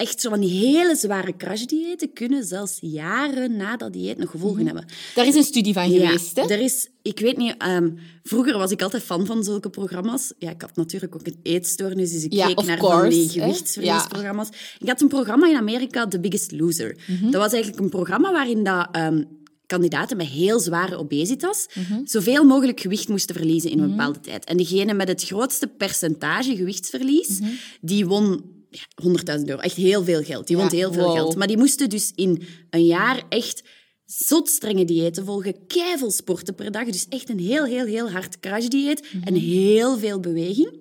echt 0.00 0.20
zo 0.20 0.30
van 0.30 0.40
die 0.40 0.66
hele 0.66 0.96
zware 0.96 1.36
crashdiëten 1.36 2.12
kunnen 2.12 2.44
zelfs 2.44 2.78
jaren 2.80 3.56
na 3.56 3.76
dat 3.76 3.92
dieet 3.92 4.18
nog 4.18 4.30
gevolgen 4.30 4.66
hebben. 4.66 4.84
Daar 5.14 5.26
is 5.26 5.34
een 5.34 5.42
studie 5.42 5.72
van 5.72 5.90
geweest, 5.90 6.36
hè? 6.36 6.42
er 6.42 6.60
is, 6.60 6.88
ik 7.02 7.20
weet 7.20 7.36
niet, 7.36 7.54
ehm, 7.58 7.90
vroeger 8.22 8.58
was 8.58 8.70
ik 8.70 8.82
altijd 8.82 9.02
fan 9.02 9.26
van 9.26 9.44
zulke 9.44 9.70
programma's. 9.70 10.32
Ja, 10.38 10.50
ik 10.50 10.60
had 10.60 10.76
natuurlijk 10.76 11.14
ook 11.14 11.26
een 11.26 11.40
eetstoornis, 11.42 12.12
dus 12.12 12.24
ik 12.24 12.32
Ja, 12.32 12.46
keek 12.46 12.64
naar 12.64 12.78
course, 12.78 13.00
van 13.00 13.10
die 13.10 13.28
gewichtsverliesprogramma's. 13.28 14.48
Ik 14.78 14.88
had 14.88 15.00
een 15.00 15.08
programma 15.08 15.48
in 15.48 15.56
Amerika, 15.56 16.08
The 16.08 16.20
Biggest 16.20 16.52
Loser. 16.52 16.96
Mhm. 17.06 17.30
Dat 17.30 17.40
was 17.40 17.52
eigenlijk 17.52 17.82
een 17.82 17.90
programma 17.90 18.32
waarin 18.32 18.64
dat, 18.64 18.88
ehm, 18.92 19.22
kandidaten 19.70 20.16
met 20.16 20.26
heel 20.26 20.60
zware 20.60 20.96
obesitas 20.96 21.66
Mhm. 21.74 22.00
zoveel 22.04 22.44
mogelijk 22.44 22.80
gewicht 22.80 23.08
moesten 23.08 23.34
verliezen 23.34 23.70
in 23.70 23.78
een 23.78 23.90
bepaalde 23.90 24.20
tijd. 24.20 24.44
En 24.44 24.56
degene 24.56 24.94
met 24.94 25.08
het 25.08 25.22
grootste 25.24 25.66
percentage 25.66 26.56
gewichtsverlies, 26.56 27.40
Mhm. 27.40 27.50
die 27.80 28.06
won 28.06 28.44
ja, 28.70 28.80
100.000 29.02 29.48
euro. 29.48 29.60
Echt 29.60 29.76
heel 29.76 30.04
veel 30.04 30.22
geld. 30.22 30.46
Die 30.46 30.56
Ja, 30.56 30.62
won 30.62 30.72
heel 30.72 30.92
veel 30.92 31.04
wow. 31.04 31.14
geld. 31.14 31.36
Maar 31.36 31.46
die 31.46 31.56
moesten 31.56 31.88
dus 31.88 32.12
in 32.14 32.42
een 32.70 32.86
jaar 32.86 33.22
echt 33.28 33.62
zot 34.04 34.48
strenge 34.48 34.84
diëten 34.84 35.24
volgen, 35.24 35.66
keiveel 35.66 36.10
sporten 36.10 36.54
per 36.54 36.70
dag. 36.72 36.84
Dus 36.84 37.06
echt 37.08 37.28
een 37.28 37.38
heel, 37.38 37.64
heel, 37.64 37.84
heel 37.84 38.10
hard 38.10 38.40
crashdieet 38.40 39.06
en 39.24 39.34
heel 39.34 39.98
veel 39.98 40.20
beweging. 40.20 40.79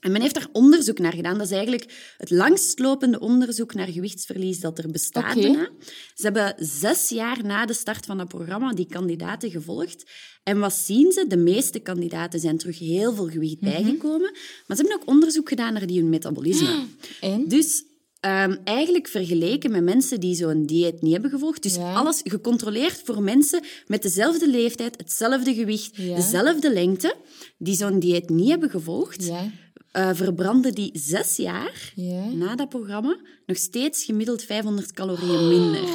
En 0.00 0.12
men 0.12 0.20
heeft 0.20 0.34
daar 0.34 0.48
onderzoek 0.52 0.98
naar 0.98 1.12
gedaan. 1.12 1.38
Dat 1.38 1.46
is 1.46 1.52
eigenlijk 1.52 2.14
het 2.16 2.30
langstlopende 2.30 3.20
onderzoek 3.20 3.74
naar 3.74 3.86
gewichtsverlies 3.88 4.60
dat 4.60 4.78
er 4.78 4.90
bestaat. 4.90 5.34
Bijna. 5.34 5.68
Ze 6.14 6.22
hebben 6.22 6.54
zes 6.58 7.08
jaar 7.08 7.44
na 7.44 7.66
de 7.66 7.72
start 7.72 8.06
van 8.06 8.18
het 8.18 8.28
programma 8.28 8.72
die 8.72 8.86
kandidaten 8.86 9.50
gevolgd. 9.50 10.10
En 10.42 10.58
wat 10.58 10.72
zien 10.74 11.12
ze? 11.12 11.24
De 11.28 11.36
meeste 11.36 11.78
kandidaten 11.78 12.40
zijn 12.40 12.58
terug 12.58 12.78
heel 12.78 13.14
veel 13.14 13.28
gewicht 13.28 13.60
bijgekomen. 13.60 14.30
Maar 14.66 14.76
ze 14.76 14.82
hebben 14.82 14.94
ook 15.00 15.08
onderzoek 15.08 15.48
gedaan 15.48 15.72
naar 15.72 15.86
die 15.86 16.00
hun 16.00 16.08
metabolisme. 16.08 16.84
En? 17.20 17.48
Dus 17.48 17.84
ehm, 18.20 18.56
eigenlijk 18.64 19.08
vergeleken 19.08 19.70
met 19.70 19.82
mensen 19.82 20.20
die 20.20 20.34
zo'n 20.34 20.66
dieet 20.66 21.02
niet 21.02 21.12
hebben 21.12 21.30
gevolgd. 21.30 21.62
Dus 21.62 21.74
Ja. 21.74 21.92
alles 21.94 22.20
gecontroleerd 22.24 23.00
voor 23.04 23.22
mensen 23.22 23.62
met 23.86 24.02
dezelfde 24.02 24.48
leeftijd, 24.48 24.96
hetzelfde 24.96 25.54
gewicht, 25.54 25.96
Ja. 25.96 26.16
dezelfde 26.16 26.72
lengte, 26.72 27.14
die 27.58 27.74
zo'n 27.76 27.98
dieet 27.98 28.28
niet 28.30 28.48
hebben 28.48 28.70
gevolgd 28.70 29.24
Ja. 29.26 29.50
Eh, 29.96 30.10
verbranden 30.14 30.74
die 30.74 30.90
zes 30.92 31.36
jaar 31.36 31.92
Ja. 31.94 32.24
na 32.32 32.54
dat 32.56 32.68
programma 32.68 33.16
nog 33.46 33.56
steeds 33.56 34.04
gemiddeld 34.04 34.42
500 34.42 34.92
calorieën 34.92 35.48
minder. 35.48 35.88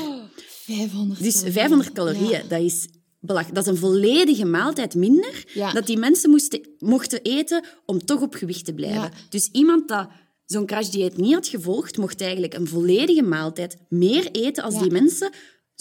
500 0.66 1.24
Dus 1.24 1.34
calorieën. 1.34 1.54
500 1.54 1.92
calorieën, 1.92 2.30
Ja. 2.30 2.42
dat 2.48 2.62
is 2.62 2.88
belach- 3.20 3.50
Dat 3.52 3.64
is 3.66 3.72
een 3.72 3.78
volledige 3.78 4.46
maaltijd 4.46 4.96
minder 4.96 5.44
Ja. 5.54 5.72
dat 5.72 5.86
die 5.86 5.98
mensen 5.98 6.30
moesten, 6.30 6.62
mochten 6.80 7.22
eten 7.22 7.64
om 7.86 8.06
toch 8.06 8.22
op 8.22 8.34
gewicht 8.34 8.66
te 8.66 8.74
blijven. 8.74 9.02
Ja. 9.02 9.12
Dus 9.30 9.50
iemand 9.52 9.88
dat 9.88 10.08
zo'n 10.46 10.66
crashdieet 10.66 11.18
niet 11.18 11.34
had 11.34 11.48
gevolgd, 11.48 11.98
mocht 11.98 12.22
eigenlijk 12.22 12.54
een 12.54 12.68
volledige 12.68 13.22
maaltijd 13.24 13.78
meer 13.90 14.32
eten 14.32 14.64
als 14.64 14.80
die 14.80 14.92
mensen 14.92 15.32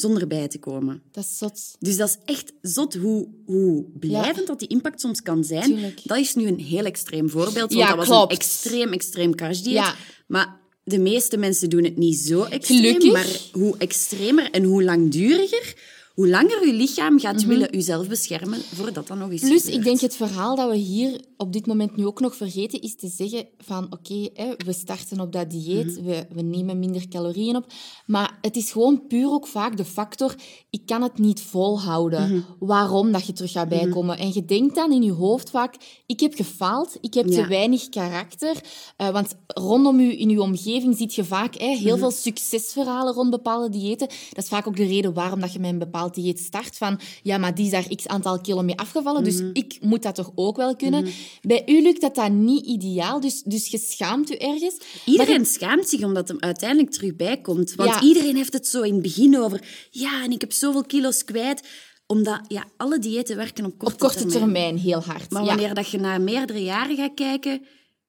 zonder 0.01 0.27
bij 0.27 0.49
te 0.49 0.59
komen. 0.59 1.03
Dat 1.11 1.25
is 1.25 1.39
zot. 1.39 1.77
Dus 1.79 1.97
dat 1.97 2.09
is 2.09 2.17
echt 2.35 2.53
zot 2.63 2.95
hoe, 2.95 3.29
hoe 3.47 3.85
blijvend 3.99 4.47
dat 4.47 4.59
die 4.59 4.69
impact 4.69 5.01
soms 5.01 5.23
kan 5.23 5.45
zijn. 5.45 5.63
Tuurlijk. 5.63 6.01
Dat 6.05 6.19
is 6.19 6.35
nu 6.35 6.47
een 6.47 6.59
heel 6.61 6.85
extreem 6.85 7.31
voorbeeld, 7.31 7.55
want 7.55 7.73
Ja, 7.73 7.87
dat 7.89 7.97
was 7.97 8.07
klopt. 8.07 8.31
een 8.33 8.37
extreem, 8.39 8.93
extreem 8.93 9.35
crashdieet. 9.35 9.75
Ja. 9.77 9.95
Maar 10.27 10.61
de 10.85 10.99
meeste 10.99 11.37
mensen 11.37 11.71
doen 11.71 11.85
het 11.85 11.97
niet 11.97 12.17
zo 12.17 12.43
extreem. 12.43 12.81
Gelukkig. 12.81 13.13
Maar 13.13 13.39
hoe 13.53 13.75
extremer 13.79 14.51
en 14.51 14.65
hoe 14.65 14.83
langduriger, 14.85 15.75
hoe 16.21 16.29
langer 16.29 16.67
je 16.67 16.73
lichaam 16.73 17.19
gaat 17.19 17.45
willen 17.45 17.71
jezelf 17.71 18.09
beschermen 18.09 18.61
voordat 18.75 19.07
dat 19.07 19.19
nog 19.19 19.31
eens 19.31 19.41
Mhm. 19.41 19.51
Plus, 19.51 19.61
gebeurt. 19.63 19.79
ik 19.79 19.85
denk 19.85 20.01
het 20.01 20.17
verhaal 20.17 20.57
dat 20.57 20.71
we 20.71 20.77
hier 20.77 21.21
op 21.37 21.53
dit 21.53 21.67
moment 21.67 21.97
nu 21.97 22.07
ook 22.07 22.21
nog 22.21 22.37
vergeten, 22.37 22.81
is 22.83 22.97
te 22.97 23.09
zeggen 23.09 23.47
van 23.59 23.87
oké, 23.91 24.29
we 24.67 24.73
starten 24.73 25.21
op 25.21 25.33
dat 25.33 25.51
dieet, 25.51 25.87
Mhm. 25.97 26.05
we, 26.05 26.27
we 26.35 26.43
nemen 26.43 26.79
minder 26.79 27.09
calorieën 27.09 27.57
op, 27.57 27.67
maar 28.07 28.39
het 28.41 28.57
is 28.57 28.71
gewoon 28.73 29.07
puur 29.07 29.31
ook 29.31 29.47
vaak 29.47 29.77
de 29.77 29.85
factor, 29.85 30.35
ik 30.71 30.87
kan 30.87 31.03
het 31.03 31.19
niet 31.19 31.41
volhouden. 31.41 32.23
Mhm. 32.33 32.41
Waarom 32.59 33.13
dat 33.13 33.27
je 33.27 33.33
terug 33.33 33.53
gaat 33.53 33.69
bijkomen. 33.69 34.19
En 34.19 34.31
je 34.35 34.45
denkt 34.45 34.75
dan 34.75 34.93
in 34.93 35.03
je 35.03 35.13
hoofd 35.13 35.51
vaak, 35.51 35.75
ik 36.07 36.21
heb 36.21 36.35
gefaald, 36.35 36.97
ik 37.01 37.15
heb 37.15 37.27
te 37.27 37.47
weinig 37.47 37.89
karakter, 37.89 38.57
Eh, 38.97 39.09
want 39.11 39.35
rondom 39.47 40.01
u, 40.01 40.21
in 40.21 40.29
uw 40.31 40.41
omgeving 40.41 40.97
ziet 40.97 41.15
je 41.15 41.25
vaak 41.25 41.55
hè, 41.59 41.67
heel 41.77 41.91
Mhm. 41.91 41.99
veel 41.99 42.11
succesverhalen 42.11 43.15
rond 43.15 43.31
bepaalde 43.31 43.69
diëten. 43.69 44.09
Dat 44.31 44.45
is 44.45 44.49
vaak 44.49 44.67
ook 44.67 44.77
de 44.77 44.85
reden 44.87 45.13
waarom 45.15 45.41
dat 45.41 45.53
je 45.53 45.59
met 45.59 45.71
een 45.71 45.79
bepaald 45.79 46.10
dieet 46.15 46.39
start. 46.41 46.77
Van, 46.77 47.01
ja, 47.23 47.39
maar 47.39 47.55
die 47.55 47.65
is 47.65 47.71
daar 47.71 47.95
x 47.95 48.07
aantal 48.07 48.41
kilo 48.41 48.63
mee 48.63 48.77
afgevallen, 48.79 49.25
dus 49.25 49.41
Mhm. 49.41 49.51
ik 49.53 49.79
moet 49.81 50.03
dat 50.03 50.15
toch 50.15 50.33
ook 50.35 50.57
wel 50.57 50.77
kunnen. 50.77 51.07
Bij 51.43 51.63
u 51.67 51.83
lukt 51.83 52.01
dat 52.01 52.15
dan 52.15 52.45
niet 52.45 52.67
ideaal, 52.67 53.21
dus, 53.21 53.43
dus 53.43 53.67
je 53.67 53.79
schaamt 53.79 54.31
u 54.31 54.35
ergens. 54.35 54.77
Iedereen 55.05 55.47
schaamt 55.47 55.89
zich 55.89 56.03
omdat 56.03 56.29
hem 56.29 56.37
uiteindelijk 56.41 56.91
terug 56.93 57.17
bijkomt. 57.17 57.75
Want 57.75 57.91
Ja. 57.91 58.01
iedereen 58.03 58.37
heeft 58.37 58.53
het 58.53 58.67
zo 58.67 58.83
in 58.83 58.93
het 58.93 59.03
begin 59.03 59.39
over... 59.39 59.63
Ja, 59.91 60.23
en 60.25 60.31
ik 60.31 60.41
heb 60.41 60.53
zoveel 60.53 60.85
kilo's 60.85 61.25
kwijt. 61.25 61.69
Omdat 62.07 62.41
ja, 62.49 62.65
alle 62.77 62.99
diëten 62.99 63.37
werken 63.37 63.65
op 63.65 63.79
korte, 63.79 63.95
Op 63.95 64.01
korte 64.01 64.27
termijn 64.27 64.79
heel 64.79 65.01
hard. 65.03 65.31
Maar 65.31 65.43
ja. 65.43 65.49
wanneer 65.49 65.75
dat 65.75 65.91
je 65.91 65.99
na 65.99 66.19
meerdere 66.19 66.63
jaren 66.63 66.97
gaat 66.97 67.15
kijken, 67.15 67.63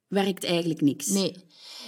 werkt 0.08 0.44
eigenlijk 0.44 0.82
niks. 0.82 1.08
Nee. 1.08 1.34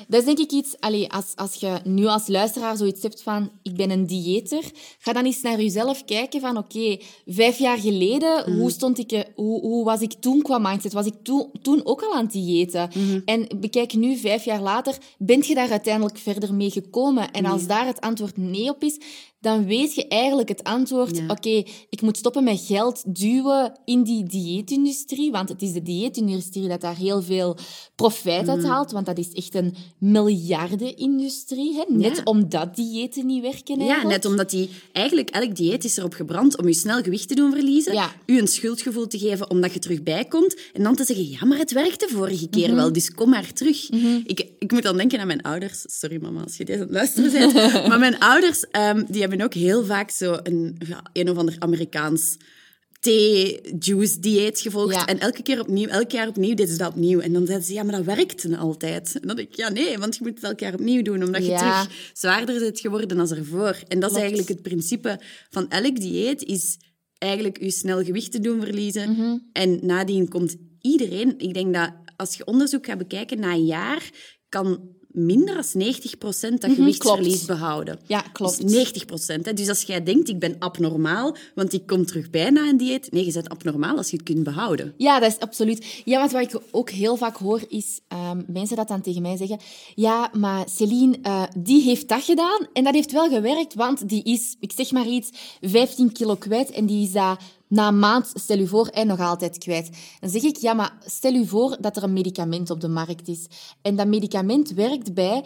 Dat 0.08 0.20
is 0.20 0.26
denk 0.26 0.40
ik 0.40 0.52
iets, 0.52 0.76
allee, 0.80 1.12
als, 1.12 1.32
als 1.36 1.54
je 1.54 1.80
nu 1.84 2.06
als 2.06 2.28
luisteraar 2.28 2.78
zoiets 2.78 3.02
hebt 3.02 3.22
van, 3.22 3.52
ik 3.62 3.76
ben 3.76 3.90
een 3.90 4.06
dieeter, 4.06 4.64
ga 5.00 5.14
dan 5.14 5.26
eens 5.26 5.42
naar 5.42 5.62
jezelf 5.62 6.06
kijken 6.06 6.42
van, 6.42 6.58
oké, 6.58 6.98
vijf 7.26 7.58
jaar 7.58 7.78
geleden, 7.78 8.54
hoe, 8.54 8.72
stond 8.72 8.98
ik, 9.00 9.32
hoe, 9.36 9.62
hoe 9.62 9.86
was 9.86 10.02
ik 10.02 10.14
toen 10.14 10.42
qua 10.42 10.58
mindset? 10.58 10.94
Was 10.94 11.06
ik 11.06 11.16
toen, 11.24 11.50
toen 11.62 11.86
ook 11.86 12.02
al 12.02 12.14
aan 12.14 12.24
het 12.24 12.32
diëten? 12.32 12.90
En 13.26 13.48
bekijk 13.60 13.94
nu, 13.94 14.16
vijf 14.18 14.46
jaar 14.46 14.62
later, 14.62 14.98
bent 15.18 15.48
je 15.48 15.56
daar 15.56 15.72
uiteindelijk 15.72 16.18
verder 16.18 16.54
mee 16.54 16.72
gekomen? 16.72 17.32
En 17.32 17.46
als 17.46 17.68
daar 17.68 17.86
het 17.86 18.02
antwoord 18.02 18.38
nee 18.38 18.70
op 18.70 18.84
is, 18.84 18.98
dan 19.40 19.66
weet 19.66 19.94
je 19.96 20.08
eigenlijk 20.08 20.50
het 20.50 20.64
antwoord, 20.64 21.18
Ja. 21.18 21.24
oké, 21.28 21.64
ik 21.90 22.02
moet 22.02 22.18
stoppen 22.18 22.44
met 22.44 22.66
geld 22.66 23.16
duwen 23.16 23.80
in 23.86 24.04
die 24.04 24.24
dieetindustrie, 24.24 25.32
want 25.32 25.50
het 25.50 25.62
is 25.62 25.74
de 25.74 25.82
dieetindustrie 25.82 26.68
dat 26.68 26.82
daar 26.82 26.96
heel 26.96 27.22
veel 27.22 27.58
profijt 27.96 28.50
uit 28.50 28.64
haalt, 28.64 28.92
want 28.92 29.06
dat 29.06 29.18
is 29.18 29.32
echt 29.32 29.56
een 29.56 29.76
miljardenindustrie, 29.98 31.74
hè? 31.76 31.84
net 31.96 32.16
Ja. 32.18 32.22
omdat 32.24 32.76
diëten 32.76 33.26
niet 33.26 33.42
werken 33.42 33.76
Ja, 33.80 33.86
eigenlijk. 33.86 34.10
net 34.10 34.26
omdat 34.26 34.50
die... 34.50 34.70
Eigenlijk, 34.92 35.30
elk 35.30 35.56
dieet 35.56 35.84
is 35.84 35.98
erop 35.98 36.14
gebrand 36.14 36.58
om 36.58 36.68
je 36.68 36.74
snel 36.74 37.02
gewicht 37.02 37.28
te 37.28 37.36
doen 37.36 37.52
verliezen. 37.52 37.94
Ja. 37.94 38.12
U 38.26 38.40
een 38.40 38.48
schuldgevoel 38.48 39.08
te 39.08 39.18
geven 39.20 39.50
omdat 39.50 39.74
je 39.74 39.80
terug 39.80 40.04
bijkomt. 40.04 40.56
En 40.74 40.84
dan 40.84 40.96
te 40.96 41.04
zeggen, 41.06 41.30
ja, 41.30 41.46
maar 41.46 41.58
het 41.58 41.72
werkte 41.72 42.08
vorige 42.12 42.50
keer 42.50 42.68
Mhm. 42.68 42.76
wel, 42.76 42.94
dus 42.94 43.12
kom 43.12 43.30
maar 43.30 43.54
terug. 43.54 43.90
ik, 44.26 44.46
ik 44.60 44.72
moet 44.72 44.84
dan 44.84 44.98
denken 44.98 45.20
aan 45.20 45.28
mijn 45.28 45.42
ouders. 45.42 45.86
Sorry 45.88 46.18
mama, 46.22 46.42
als 46.44 46.58
je 46.58 46.66
deze 46.66 46.78
aan 46.80 46.86
het 46.86 46.94
luisteren 46.94 47.32
bent. 47.32 47.54
maar 47.88 48.00
mijn 48.00 48.20
ouders, 48.20 48.66
ehm, 48.72 49.04
die 49.08 49.22
hebben 49.22 49.42
ook 49.42 49.54
heel 49.54 49.86
vaak 49.86 50.10
zo 50.12 50.38
een, 50.44 50.76
ja, 50.88 51.04
een 51.14 51.30
of 51.30 51.38
ander 51.38 51.56
Amerikaans 51.60 52.38
thee-juice-dieet 53.04 54.60
gevolgd. 54.60 54.96
Ja. 54.96 55.06
En 55.06 55.20
elke 55.20 55.42
keer 55.44 55.60
opnieuw, 55.60 55.88
elk 55.88 56.12
jaar 56.12 56.28
opnieuw 56.28 56.56
deden 56.56 56.72
ze 56.72 56.78
dat 56.78 56.90
opnieuw. 56.90 57.20
En 57.20 57.34
dan 57.34 57.46
zeiden 57.46 57.68
ze, 57.68 57.74
ja, 57.74 57.84
maar 57.84 57.96
dat 57.96 58.16
werkte 58.16 58.58
altijd. 58.58 59.16
En 59.22 59.28
dan 59.28 59.36
denk 59.36 59.48
ik, 59.48 59.56
ja, 59.56 59.70
nee, 59.70 59.98
want 59.98 60.16
je 60.16 60.24
moet 60.24 60.36
het 60.36 60.44
elk 60.44 60.60
jaar 60.60 60.74
opnieuw 60.74 61.02
doen, 61.02 61.24
omdat 61.24 61.46
je 61.46 61.52
Ja. 61.52 61.58
terug 61.58 62.12
zwaarder 62.14 62.60
bent 62.60 62.80
geworden 62.80 63.18
dan 63.18 63.30
ervoor. 63.30 63.78
En 63.88 64.00
dat 64.00 64.12
is 64.12 64.18
eigenlijk 64.18 64.48
het 64.50 64.62
principe 64.62 65.20
van 65.50 65.70
elk 65.70 66.00
dieet, 66.00 66.44
is 66.44 66.78
eigenlijk 67.18 67.60
je 67.60 67.72
snel 67.72 68.04
gewicht 68.04 68.32
te 68.32 68.40
doen 68.40 68.62
verliezen. 68.62 69.12
Mhm. 69.12 69.38
En 69.54 69.80
nadien 69.82 70.30
komt 70.30 70.56
iedereen... 70.82 71.34
Ik 71.38 71.54
denk 71.54 71.74
dat 71.74 71.92
als 72.16 72.36
je 72.36 72.46
onderzoek 72.46 72.86
gaat 72.86 72.98
bekijken, 72.98 73.40
na 73.40 73.54
een 73.54 73.66
jaar 73.66 74.10
kan 74.50 74.92
minder 75.14 75.56
dan 75.56 75.64
90% 75.74 76.62
dat 76.62 76.72
gewichtsverlies 76.72 77.28
Mhm, 77.36 77.46
klopt. 77.46 77.48
behouden. 77.60 78.00
Ja, 78.08 78.22
klopt. 78.22 78.62
Dus 78.62 78.72
90%. 78.72 79.46
Hè. 79.46 79.54
Dus 79.54 79.70
als 79.70 79.82
jij 79.82 80.04
denkt, 80.04 80.30
ik 80.30 80.40
ben 80.40 80.56
abnormaal, 80.60 81.36
want 81.56 81.74
ik 81.74 81.86
kom 81.88 82.06
terug 82.06 82.30
bij 82.30 82.50
na 82.50 82.68
een 82.70 82.78
dieet. 82.78 83.12
Nee, 83.12 83.26
je 83.26 83.32
bent 83.32 83.50
abnormaal 83.50 83.98
als 83.98 84.10
je 84.10 84.16
het 84.16 84.26
kunt 84.26 84.44
behouden. 84.44 84.94
Ja, 84.98 85.20
dat 85.20 85.32
is 85.32 85.40
absoluut. 85.40 86.02
Ja, 86.06 86.20
want 86.20 86.32
wat 86.32 86.42
ik 86.42 86.62
ook 86.72 86.90
heel 86.90 87.16
vaak 87.18 87.38
hoor, 87.38 87.62
is 87.68 88.00
ehm, 88.08 88.42
mensen 88.48 88.76
dat 88.76 88.88
dan 88.88 89.02
tegen 89.02 89.22
mij 89.22 89.38
zeggen. 89.38 89.60
Ja, 89.96 90.32
maar 90.38 90.66
Celine, 90.70 91.18
eh, 91.22 91.44
die 91.58 91.82
heeft 91.82 92.08
dat 92.10 92.24
gedaan 92.24 92.68
en 92.74 92.84
dat 92.84 92.94
heeft 92.94 93.12
wel 93.12 93.30
gewerkt, 93.30 93.74
want 93.74 94.10
die 94.10 94.24
is, 94.24 94.56
ik 94.60 94.72
zeg 94.76 94.92
maar 94.92 95.08
iets, 95.08 95.30
15 95.62 96.12
kilo 96.12 96.36
kwijt 96.36 96.72
en 96.72 96.86
die 96.86 97.04
is 97.06 97.12
dat 97.12 97.40
na 97.74 97.88
een 97.88 98.00
maand, 98.00 98.32
stel 98.34 98.60
u 98.60 98.68
voor, 98.68 98.88
en 98.88 99.08
nog 99.08 99.20
altijd 99.20 99.58
kwijt. 99.58 99.90
Dan 100.20 100.30
zeg 100.30 100.42
ik, 100.42 100.58
ja, 100.58 100.74
maar 100.74 100.94
stel 101.06 101.34
u 101.34 101.48
voor 101.48 101.78
dat 101.80 101.98
er 101.98 102.04
een 102.04 102.14
medicament 102.14 102.70
op 102.70 102.82
de 102.82 102.88
markt 102.88 103.28
is. 103.28 103.46
En 103.82 103.96
dat 103.96 104.08
medicament 104.08 104.74
werkt 104.74 105.14
bij 105.14 105.44
15% 105.44 105.46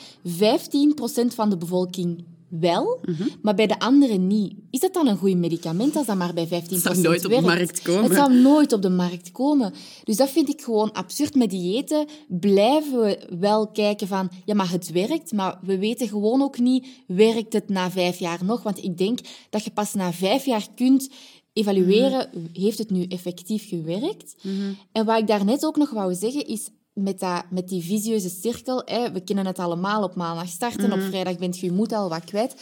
van 1.27 1.49
de 1.49 1.57
bevolking 1.57 2.25
wel, 2.49 2.99
maar 3.41 3.55
bij 3.55 3.67
de 3.67 3.79
anderen 3.79 4.27
niet. 4.27 4.53
Is 4.69 4.79
dat 4.79 4.93
dan 4.93 5.07
een 5.07 5.17
goed 5.17 5.37
medicament 5.37 5.95
als 5.95 6.05
dat 6.05 6.15
maar 6.15 6.33
bij 6.33 6.47
15% 6.47 6.49
zou 6.67 6.97
nooit 6.97 7.25
op 7.25 7.31
de 7.31 7.41
werkt? 7.41 7.45
markt 7.45 7.81
komen. 7.81 8.03
Het 8.03 8.13
zou 8.13 8.33
nooit 8.33 8.73
op 8.73 8.81
de 8.81 8.89
markt 8.89 9.31
komen. 9.31 9.73
Dus 10.03 10.15
dat 10.15 10.29
vind 10.29 10.49
ik 10.49 10.61
gewoon 10.61 10.91
absurd. 10.91 11.35
Met 11.35 11.49
diëten 11.49 12.07
blijven 12.27 12.99
we 12.99 13.19
wel 13.39 13.67
kijken 13.67 14.07
van, 14.07 14.29
ja, 14.45 14.53
maar 14.53 14.71
het 14.71 14.91
werkt, 14.91 15.31
maar 15.31 15.59
we 15.61 15.77
weten 15.77 16.07
gewoon 16.07 16.41
ook 16.41 16.59
niet, 16.59 16.87
werkt 17.07 17.53
het 17.53 17.69
na 17.69 17.91
vijf 17.91 18.19
jaar 18.19 18.39
nog? 18.43 18.63
Want 18.63 18.83
ik 18.83 18.97
denk 18.97 19.19
dat 19.49 19.63
je 19.63 19.71
pas 19.71 19.93
na 19.93 20.13
vijf 20.13 20.45
jaar 20.45 20.67
kunt 20.75 21.09
evalueren, 21.57 22.29
heeft 22.53 22.77
het 22.77 22.89
nu 22.89 23.03
effectief 23.03 23.69
gewerkt? 23.69 24.35
En 24.91 25.05
wat 25.05 25.19
ik 25.19 25.27
daarnet 25.27 25.65
ook 25.65 25.77
nog 25.77 25.89
wou 25.89 26.13
zeggen, 26.15 26.47
is 26.47 26.69
met, 26.93 27.19
dat, 27.19 27.43
met 27.49 27.67
die 27.67 27.83
visieuze 27.83 28.29
cirkel, 28.29 28.81
hè, 28.85 29.11
we 29.11 29.23
kennen 29.23 29.45
het 29.45 29.59
allemaal 29.59 30.03
op 30.03 30.15
maandag 30.15 30.47
starten, 30.47 30.91
op 30.91 31.01
vrijdag 31.01 31.37
bent 31.37 31.59
je 31.59 31.65
je 31.65 31.71
moed 31.71 31.91
al 31.91 32.09
wat 32.09 32.23
kwijt, 32.23 32.55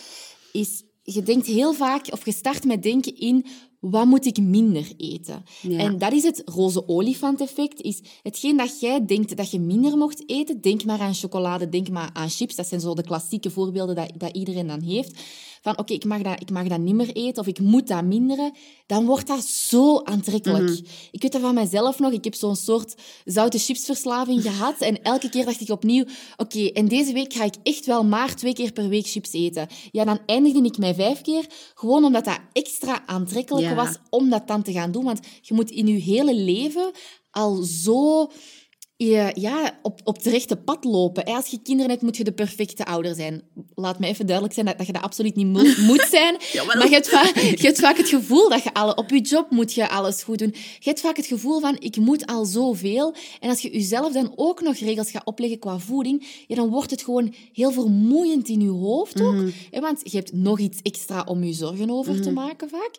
is 0.51 0.83
je 1.03 1.23
denkt 1.23 1.47
heel 1.47 1.73
vaak, 1.73 2.07
of 2.11 2.25
je 2.25 2.31
start 2.31 2.65
met 2.65 2.83
denken 2.83 3.17
in, 3.17 3.45
wat 3.79 4.05
moet 4.05 4.25
ik 4.25 4.37
minder 4.37 4.91
eten? 4.97 5.43
Ja. 5.61 5.77
En 5.77 5.97
dat 5.97 6.13
is 6.13 6.23
het 6.23 6.41
roze 6.45 6.87
olifant 6.87 7.41
effect, 7.41 7.81
is 7.81 8.01
hetgeen 8.21 8.57
dat 8.57 8.79
jij 8.79 9.05
denkt 9.05 9.37
dat 9.37 9.51
je 9.51 9.59
minder 9.59 9.97
mocht 9.97 10.29
eten, 10.29 10.61
denk 10.61 10.85
maar 10.85 10.99
aan 10.99 11.13
chocolade, 11.13 11.69
denk 11.69 11.89
maar 11.89 12.09
aan 12.13 12.29
chips, 12.29 12.55
dat 12.55 12.67
zijn 12.67 12.81
zo 12.81 12.93
de 12.93 13.03
klassieke 13.03 13.49
voorbeelden 13.49 13.95
dat, 13.95 14.11
dat 14.17 14.35
iedereen 14.35 14.67
dan 14.67 14.81
heeft. 14.81 15.19
Van 15.65 15.77
oké, 15.77 15.93
ik 15.93 16.05
mag 16.05 16.22
dat 16.22 16.41
ik 16.41 16.50
mag 16.50 16.67
dat 16.67 16.79
niet 16.79 16.95
meer 16.95 17.12
eten 17.15 17.41
of 17.41 17.48
ik 17.48 17.60
moet 17.60 17.88
dat 17.88 18.03
minderen, 18.03 18.51
dan 18.86 19.05
wordt 19.05 19.27
dat 19.27 19.43
zo 19.43 20.01
aantrekkelijk. 20.03 20.63
Mhm. 20.63 20.84
Ik 21.12 21.22
weet 21.22 21.31
dat 21.31 21.41
van 21.41 21.53
mezelf 21.53 22.00
nog. 22.00 22.12
Ik 22.12 22.24
heb 22.24 22.36
zo'n 22.36 22.55
soort 22.55 22.95
zoute 23.25 23.57
chipsverslaving 23.57 24.41
gehad. 24.48 24.77
En 24.79 25.01
elke 25.01 25.29
keer 25.29 25.45
dacht 25.45 25.62
ik 25.62 25.69
opnieuw, 25.69 26.05
oké, 26.38 26.67
en 26.67 26.88
deze 26.88 27.13
week 27.13 27.34
ga 27.34 27.43
ik 27.43 27.55
echt 27.63 27.86
wel 27.86 28.03
maar 28.03 28.36
twee 28.36 28.53
keer 28.53 28.72
per 28.72 28.89
week 28.89 29.07
chips 29.07 29.34
eten. 29.34 29.67
Ja, 29.91 30.03
dan 30.05 30.19
eindigde 30.25 30.63
ik 30.63 30.77
mij 30.77 30.95
vijf 30.95 31.22
keer, 31.22 31.45
gewoon 31.74 32.05
omdat 32.05 32.25
dat 32.25 32.39
extra 32.53 33.03
aantrekkelijk 33.05 33.67
Ja. 33.67 33.75
was 33.75 33.98
om 34.10 34.29
dat 34.29 34.48
dan 34.48 34.62
te 34.63 34.72
gaan 34.72 34.91
doen. 34.91 35.03
Want 35.03 35.19
je 35.41 35.53
moet 35.53 35.72
in 35.72 35.88
je 35.88 36.00
hele 36.00 36.36
leven 36.36 36.91
al 37.31 37.55
zo 37.63 38.31
je, 38.97 39.31
ja, 39.33 39.79
op, 39.81 39.99
op 40.03 40.15
het 40.15 40.25
rechte 40.25 40.55
pad 40.55 40.83
lopen. 40.83 41.23
Als 41.23 41.47
je 41.47 41.61
kinderen 41.61 41.91
hebt, 41.91 42.01
moet 42.03 42.17
je 42.17 42.23
de 42.23 42.31
perfecte 42.31 42.85
ouder 42.85 43.15
zijn. 43.15 43.41
Laat 43.73 43.99
me 43.99 44.07
even 44.07 44.25
duidelijk 44.25 44.53
zijn 44.55 44.65
dat, 44.65 44.77
dat 44.77 44.87
je 44.87 44.93
dat 44.93 45.01
absoluut 45.01 45.35
niet 45.35 45.47
mo- 45.47 45.83
moet 45.93 46.07
zijn. 46.09 46.37
Jawel. 46.51 46.75
maar 46.77 46.87
je 46.87 46.93
hebt, 46.93 47.09
vaak, 47.09 47.35
je 47.35 47.65
hebt 47.65 47.79
vaak 47.79 47.97
het 47.97 48.09
gevoel 48.09 48.49
dat 48.49 48.63
je 48.63 48.73
alle, 48.73 48.95
op 48.95 49.09
je 49.09 49.21
job 49.21 49.51
moet 49.51 49.73
je 49.73 49.89
alles 49.89 50.23
goed 50.23 50.39
doen. 50.39 50.53
Je 50.79 50.89
hebt 50.89 50.99
vaak 50.99 51.17
het 51.17 51.25
gevoel 51.25 51.59
van, 51.59 51.75
ik 51.79 51.97
moet 51.97 52.25
al 52.25 52.45
zoveel. 52.45 53.15
En 53.39 53.49
als 53.49 53.61
je 53.61 53.71
jezelf 53.71 54.13
dan 54.13 54.33
ook 54.35 54.61
nog 54.61 54.75
regels 54.75 55.11
gaat 55.11 55.25
opleggen 55.25 55.59
qua 55.59 55.79
voeding, 55.79 56.27
ja, 56.47 56.55
dan 56.55 56.69
wordt 56.69 56.91
het 56.91 57.03
gewoon 57.03 57.33
heel 57.53 57.71
vermoeiend 57.71 58.47
in 58.47 58.61
je 58.61 58.69
hoofd 58.69 59.21
ook. 59.21 59.33
Mhm. 59.33 59.49
Want 59.71 60.01
je 60.03 60.17
hebt 60.17 60.33
nog 60.33 60.59
iets 60.59 60.81
extra 60.81 61.21
om 61.25 61.43
je 61.43 61.53
zorgen 61.53 61.89
over 61.89 62.21
te 62.21 62.31
maken 62.31 62.69
vaak. 62.69 62.95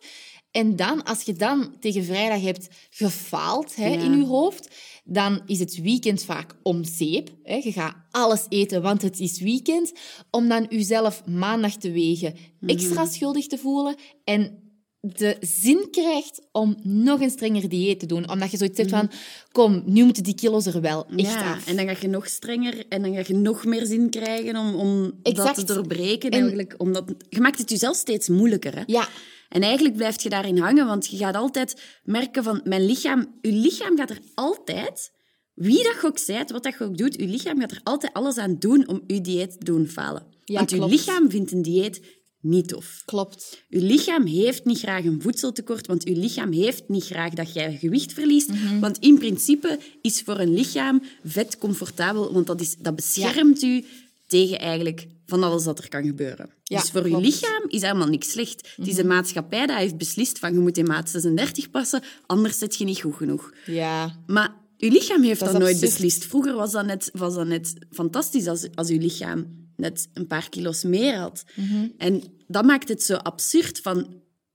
En 0.51 0.77
dan, 0.77 1.05
als 1.05 1.23
je 1.23 1.33
dan 1.33 1.75
tegen 1.81 2.05
vrijdag 2.05 2.41
hebt 2.43 2.69
gefaald 2.91 3.77
hè, 3.77 3.89
Ja. 3.89 4.01
in 4.01 4.19
je 4.19 4.25
hoofd, 4.25 4.69
dan 5.07 5.41
is 5.47 5.59
het 5.59 5.81
weekend 5.81 6.25
vaak 6.25 6.57
om 6.63 6.85
zeep. 6.85 7.31
Hè. 7.43 7.55
Je 7.55 7.73
gaat 7.73 7.97
alles 8.11 8.47
eten, 8.49 8.83
want 8.83 9.03
het 9.03 9.21
is 9.21 9.41
weekend. 9.41 9.93
Om 10.31 10.49
dan 10.49 10.67
jezelf 10.69 11.27
maandag 11.27 11.77
te 11.77 11.91
wegen 11.91 12.35
extra 12.61 13.07
schuldig 13.07 13.47
te 13.47 13.59
voelen 13.59 13.97
en 14.25 14.66
de 15.15 15.37
zin 15.41 15.89
krijgt 15.91 16.47
om 16.53 16.77
nog 16.83 17.21
een 17.21 17.31
strenger 17.31 17.69
dieet 17.69 18.01
te 18.01 18.07
doen. 18.07 18.31
Omdat 18.31 18.51
je 18.51 18.57
zoiets 18.57 18.79
hebt 18.79 18.91
van, 18.91 19.11
kom, 19.53 19.83
nu 19.87 20.05
moeten 20.05 20.23
die 20.23 20.35
kilo's 20.35 20.67
er 20.67 20.81
wel 20.81 21.07
echt 21.07 21.21
ja, 21.33 21.53
af. 21.53 21.67
en 21.67 21.77
dan 21.77 21.89
ga 21.89 21.95
je 22.01 22.09
nog 22.09 22.27
strenger 22.29 22.85
en 22.89 23.03
dan 23.03 23.15
ga 23.15 23.23
je 23.27 23.35
nog 23.35 23.65
meer 23.65 23.87
zin 23.87 24.11
krijgen 24.11 24.57
om, 24.57 24.75
om 24.75 25.13
dat 25.23 25.55
te 25.55 25.65
doorbreken. 25.65 26.31
En- 26.31 26.39
Eigenlijk, 26.41 26.75
omdat, 26.77 27.15
je 27.29 27.41
maakt 27.41 27.59
het 27.59 27.71
jezelf 27.71 27.97
steeds 27.97 28.29
moeilijker. 28.29 28.75
Hè? 28.77 28.83
Ja, 28.87 29.09
En 29.49 29.63
eigenlijk 29.63 29.97
blijf 29.97 30.23
je 30.23 30.29
daarin 30.29 30.59
hangen, 30.59 30.87
want 30.87 31.07
je 31.07 31.17
gaat 31.17 31.35
altijd 31.35 31.83
merken 32.05 32.43
van 32.43 32.61
mijn 32.65 32.87
lichaam... 32.87 33.39
Je 33.41 33.53
lichaam 33.53 33.97
gaat 33.97 34.11
er 34.11 34.21
altijd, 34.35 35.13
wie 35.55 35.83
dat 35.83 35.95
je 36.01 36.07
ook 36.07 36.19
zijt, 36.19 36.51
wat 36.51 36.63
dat 36.63 36.75
je 36.79 36.85
ook 36.85 36.97
doet, 36.99 37.15
je 37.15 37.27
lichaam 37.27 37.61
gaat 37.61 37.71
er 37.71 37.81
altijd 37.83 38.13
alles 38.13 38.37
aan 38.39 38.57
doen 38.59 38.89
om 38.89 39.03
je 39.07 39.21
dieet 39.21 39.51
te 39.59 39.65
doen 39.65 39.87
falen. 39.87 40.35
Ja, 40.45 40.55
want 40.57 40.71
je 40.71 40.77
klopt. 40.77 40.91
lichaam 40.93 41.31
vindt 41.31 41.53
een 41.53 41.63
dieet 41.63 42.01
niet 42.49 42.69
tof. 42.69 43.03
klopt. 43.05 43.63
Uw 43.71 43.81
lichaam 43.81 44.27
heeft 44.27 44.65
niet 44.65 44.79
graag 44.79 45.05
een 45.05 45.23
voedseltekort, 45.23 45.87
want 45.87 46.05
uw 46.05 46.15
lichaam 46.15 46.53
heeft 46.53 46.89
niet 46.89 47.05
graag 47.05 47.33
dat 47.33 47.53
jij 47.53 47.77
gewicht 47.77 48.13
verliest. 48.13 48.49
Mhm. 48.49 48.81
Want 48.81 48.99
in 48.99 49.19
principe 49.19 49.79
is 50.03 50.23
voor 50.23 50.39
een 50.39 50.55
lichaam 50.55 51.03
vet 51.25 51.59
comfortabel, 51.59 52.33
want 52.33 52.47
dat, 52.47 52.61
is, 52.61 52.77
dat 52.79 52.97
beschermt 52.97 53.63
u 53.63 53.85
tegen 54.27 54.59
eigenlijk 54.59 55.07
van 55.27 55.43
alles 55.43 55.65
dat 55.65 55.79
er 55.79 55.89
kan 55.89 56.05
gebeuren. 56.05 56.51
Ja, 56.63 56.81
dus 56.81 56.91
voor 56.91 57.03
uw 57.03 57.09
klopt. 57.09 57.25
lichaam 57.25 57.65
is 57.69 57.83
helemaal 57.83 58.09
niks 58.09 58.31
slecht. 58.31 58.69
Het 58.77 58.87
is 58.87 58.95
de 58.95 59.05
maatschappij 59.05 59.67
dat 59.67 59.77
heeft 59.77 59.97
beslist 59.97 60.39
van 60.39 60.53
je 60.53 60.59
moet 60.59 60.79
in 60.79 60.87
maat 60.87 61.11
36 61.11 61.71
passen, 61.71 62.03
anders 62.27 62.59
zit 62.59 62.77
je 62.77 62.85
niet 62.85 63.01
goed 63.01 63.15
genoeg. 63.15 63.53
Ja, 63.67 64.17
Maar 64.27 64.55
uw 64.79 64.91
lichaam 64.91 65.23
heeft 65.23 65.41
Dat 65.41 65.53
dat, 65.53 65.61
nooit 65.61 65.81
beslist. 65.81 66.25
Vroeger 66.25 66.55
was 66.55 66.73
dat 66.73 66.87
net, 66.87 67.11
was 67.13 67.35
dat 67.35 67.47
net 67.47 67.75
fantastisch 67.91 68.47
als, 68.47 68.67
als 68.75 68.89
uw 68.89 68.99
lichaam 68.99 69.66
net 69.77 70.09
een 70.13 70.27
paar 70.27 70.49
kilo's 70.49 70.83
meer 70.83 71.17
had. 71.17 71.45
Mhm. 71.55 71.87
En 71.99 72.23
dat 72.47 72.65
maakt 72.65 72.89
het 72.89 73.03
zo 73.03 73.15
absurd 73.15 73.81
van... 73.81 74.07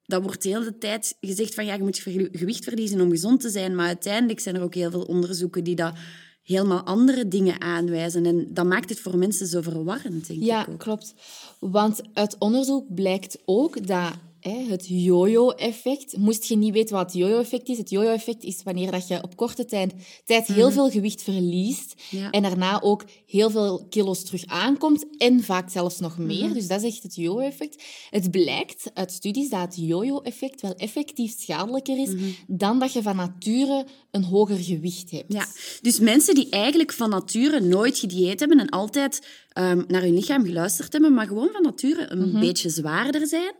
Dat 0.05 0.23
wordt 0.23 0.43
de 0.43 0.49
hele 0.49 0.77
tijd 0.77 1.17
gezegd 1.19 1.53
van 1.53 1.65
ja, 1.65 1.73
je 1.73 1.83
moet 1.83 1.97
ge- 1.99 2.29
gewicht 2.31 2.63
verliezen 2.63 3.01
om 3.01 3.09
gezond 3.09 3.39
te 3.41 3.49
zijn. 3.49 3.75
Maar 3.75 3.85
uiteindelijk 3.87 4.39
zijn 4.39 4.55
er 4.55 4.61
ook 4.61 4.73
heel 4.75 4.91
veel 4.91 5.03
onderzoeken 5.03 5.63
die 5.63 5.75
dat 5.75 5.93
helemaal 6.43 6.83
andere 6.83 7.27
dingen 7.27 7.61
aanwijzen. 7.61 8.25
En 8.25 8.47
dat 8.53 8.65
maakt 8.65 8.89
het 8.89 8.99
voor 8.99 9.17
mensen 9.17 9.47
zo 9.47 9.61
verwarrend, 9.61 10.27
denk 10.27 10.43
Ja, 10.43 10.61
ik 10.61 10.69
ook. 10.69 10.79
klopt. 10.79 11.13
Want 11.59 12.01
uit 12.13 12.35
onderzoek 12.37 12.93
blijkt 12.93 13.37
ook 13.45 13.87
dat 13.87 14.11
hè, 14.41 14.65
het 14.69 14.85
yo-yo-effect... 14.87 16.17
Moest 16.17 16.45
je 16.45 16.57
niet 16.57 16.73
weten 16.73 16.95
wat 16.95 17.05
het 17.05 17.13
yo-yo-effect 17.21 17.69
is? 17.69 17.77
Het 17.77 17.89
yo-yo-effect 17.89 18.43
is 18.43 18.63
wanneer 18.63 18.91
dat 18.91 19.07
je 19.07 19.23
op 19.23 19.35
korte 19.35 19.65
tijd, 19.65 19.93
tijd 20.25 20.47
heel 20.47 20.71
veel 20.71 20.89
gewicht 20.89 21.23
verliest 21.23 21.95
Ja. 22.09 22.29
en 22.29 22.41
daarna 22.41 22.81
ook 22.81 23.03
heel 23.27 23.49
veel 23.49 23.85
kilo's 23.89 24.23
terug 24.23 24.45
aankomt 24.45 25.05
en 25.17 25.43
vaak 25.43 25.69
zelfs 25.69 25.99
nog 25.99 26.17
meer. 26.17 26.53
Dus 26.53 26.67
dat 26.67 26.81
is 26.81 26.93
echt 26.93 27.03
het 27.03 27.15
yo-yo-effect. 27.15 27.83
Het 28.09 28.31
blijkt 28.31 28.91
uit 28.93 29.11
studies 29.11 29.49
dat 29.49 29.61
het 29.61 29.75
yo-yo-effect 29.77 30.61
wel 30.61 30.75
effectief 30.75 31.33
schadelijker 31.39 31.97
is 31.97 32.09
dan 32.47 32.79
dat 32.79 32.93
je 32.93 33.01
van 33.01 33.15
nature 33.15 33.85
een 34.11 34.23
hoger 34.23 34.57
gewicht 34.57 35.11
hebt. 35.11 35.33
Ja, 35.33 35.45
dus 35.81 35.99
mensen 35.99 36.35
die 36.35 36.49
eigenlijk 36.49 36.93
van 36.93 37.09
nature 37.09 37.59
nooit 37.59 37.99
gedieet 37.99 38.39
hebben 38.39 38.59
en 38.59 38.69
altijd 38.69 39.27
ehm, 39.51 39.83
naar 39.87 40.01
hun 40.01 40.13
lichaam 40.13 40.45
geluisterd 40.45 40.93
hebben, 40.93 41.13
maar 41.13 41.27
gewoon 41.27 41.49
van 41.51 41.61
nature 41.61 42.11
een 42.11 42.39
beetje 42.39 42.69
zwaarder 42.69 43.27
zijn, 43.27 43.53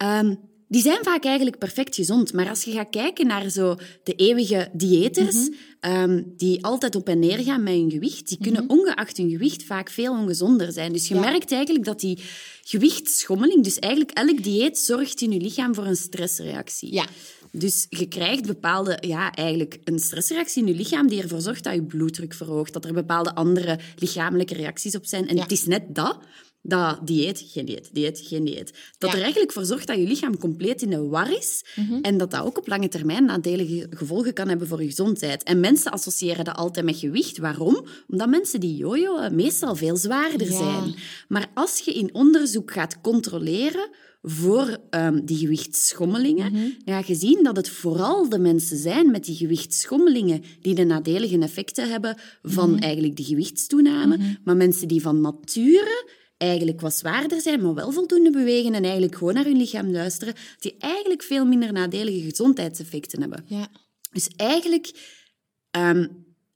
ehm, 0.00 0.34
die 0.68 0.82
zijn 0.82 0.98
vaak 1.02 1.24
eigenlijk 1.24 1.58
perfect 1.58 1.94
gezond. 1.94 2.32
Maar 2.32 2.48
als 2.48 2.64
je 2.64 2.70
gaat 2.72 2.90
kijken 2.90 3.26
naar 3.26 3.48
zo 3.50 3.76
de 4.04 4.14
eeuwige 4.14 4.68
diëters, 4.72 5.48
ehm, 5.80 6.22
die 6.36 6.64
altijd 6.64 6.94
op 6.94 7.08
en 7.08 7.18
neer 7.18 7.38
gaan 7.38 7.62
met 7.62 7.72
hun 7.74 7.90
gewicht, 7.90 8.28
die 8.28 8.38
kunnen 8.40 8.64
ongeacht 8.68 9.16
hun 9.16 9.30
gewicht 9.30 9.62
vaak 9.64 9.90
veel 9.90 10.12
ongezonder 10.12 10.72
zijn. 10.72 10.92
Dus 10.92 11.08
je 11.08 11.14
Ja. 11.14 11.20
merkt 11.20 11.52
eigenlijk 11.52 11.84
dat 11.84 12.00
die 12.00 12.18
gewichtsschommeling, 12.62 13.64
dus 13.64 13.78
eigenlijk 13.78 14.16
elk 14.18 14.42
dieet 14.42 14.78
zorgt 14.78 15.20
in 15.20 15.32
je 15.32 15.40
lichaam 15.40 15.74
voor 15.74 15.86
een 15.86 15.96
stressreactie. 15.96 16.92
Ja. 16.92 17.04
Dus 17.52 17.86
je 17.88 18.06
krijgt 18.08 18.46
bepaalde, 18.46 18.98
ja, 19.00 19.32
eigenlijk 19.32 19.78
een 19.84 19.98
stressreactie 19.98 20.62
in 20.62 20.68
je 20.68 20.74
lichaam 20.74 21.08
die 21.08 21.22
ervoor 21.22 21.40
zorgt 21.40 21.64
dat 21.64 21.74
je 21.74 21.82
bloeddruk 21.82 22.34
verhoogt, 22.34 22.72
dat 22.72 22.84
er 22.84 22.92
bepaalde 22.92 23.34
andere 23.34 23.78
lichamelijke 23.98 24.54
reacties 24.54 24.96
op 24.96 25.06
zijn. 25.06 25.28
En 25.28 25.36
Ja. 25.36 25.42
het 25.42 25.52
is 25.52 25.64
net 25.64 25.82
dat, 25.94 26.18
dat 26.62 26.98
dieet, 27.06 27.44
geen 27.46 27.64
dieet, 27.64 27.88
dieet, 27.92 28.20
geen 28.24 28.44
dieet, 28.44 28.72
dat 28.98 29.10
Ja. 29.10 29.16
er 29.16 29.22
eigenlijk 29.22 29.52
voor 29.52 29.64
zorgt 29.64 29.86
dat 29.86 29.96
je 29.96 30.06
lichaam 30.06 30.38
compleet 30.38 30.82
in 30.82 30.90
de 30.90 31.02
war 31.06 31.32
is 31.32 31.64
en 32.02 32.18
dat 32.18 32.30
dat 32.30 32.42
ook 32.44 32.58
op 32.58 32.66
lange 32.68 32.88
termijn 32.88 33.24
nadelige 33.24 33.86
gevolgen 33.90 34.32
kan 34.32 34.48
hebben 34.48 34.66
voor 34.68 34.80
je 34.80 34.86
gezondheid. 34.88 35.42
En 35.42 35.60
mensen 35.60 35.92
associëren 35.92 36.44
dat 36.44 36.56
altijd 36.56 36.84
met 36.84 36.96
gewicht. 36.96 37.38
Waarom? 37.38 37.86
Omdat 38.08 38.28
mensen 38.28 38.60
die 38.60 38.76
jojoen 38.76 39.34
meestal 39.34 39.76
veel 39.76 39.96
zwaarder 39.96 40.50
Ja. 40.50 40.56
zijn. 40.56 40.94
Maar 41.28 41.50
als 41.54 41.78
je 41.78 41.92
in 41.92 42.14
onderzoek 42.14 42.72
gaat 42.72 43.00
controleren 43.00 43.88
voor 44.22 44.78
ehm, 44.90 45.24
die 45.24 45.36
gewichtsschommelingen, 45.38 46.52
Mhm. 46.52 46.62
dan 46.84 46.94
ga 46.94 47.02
je 47.06 47.14
zien 47.14 47.42
dat 47.42 47.56
het 47.56 47.68
vooral 47.68 48.28
de 48.28 48.38
mensen 48.38 48.76
zijn 48.78 49.10
met 49.10 49.24
die 49.24 49.34
gewichtsschommelingen 49.36 50.42
die 50.60 50.74
de 50.74 50.84
nadelige 50.84 51.38
effecten 51.38 51.90
hebben 51.90 52.16
van 52.42 52.70
Mhm. 52.70 52.82
eigenlijk 52.82 53.16
die 53.16 53.24
gewichtstoename. 53.24 54.18
Maar 54.44 54.56
mensen 54.56 54.88
die 54.88 55.00
van 55.02 55.20
nature 55.20 56.08
eigenlijk 56.40 56.80
wat 56.80 56.94
zwaarder 56.94 57.40
zijn, 57.40 57.62
maar 57.62 57.74
wel 57.74 57.92
voldoende 57.92 58.30
bewegen 58.30 58.74
en 58.74 58.82
eigenlijk 58.82 59.14
gewoon 59.16 59.34
naar 59.34 59.44
hun 59.44 59.56
lichaam 59.56 59.90
luisteren, 59.90 60.34
die 60.58 60.74
eigenlijk 60.78 61.22
veel 61.22 61.44
minder 61.46 61.72
nadelige 61.72 62.20
gezondheidseffecten 62.20 63.20
hebben. 63.20 63.44
Ja. 63.46 63.68
Dus 64.12 64.28
eigenlijk 64.36 64.90
ehm, 65.70 66.06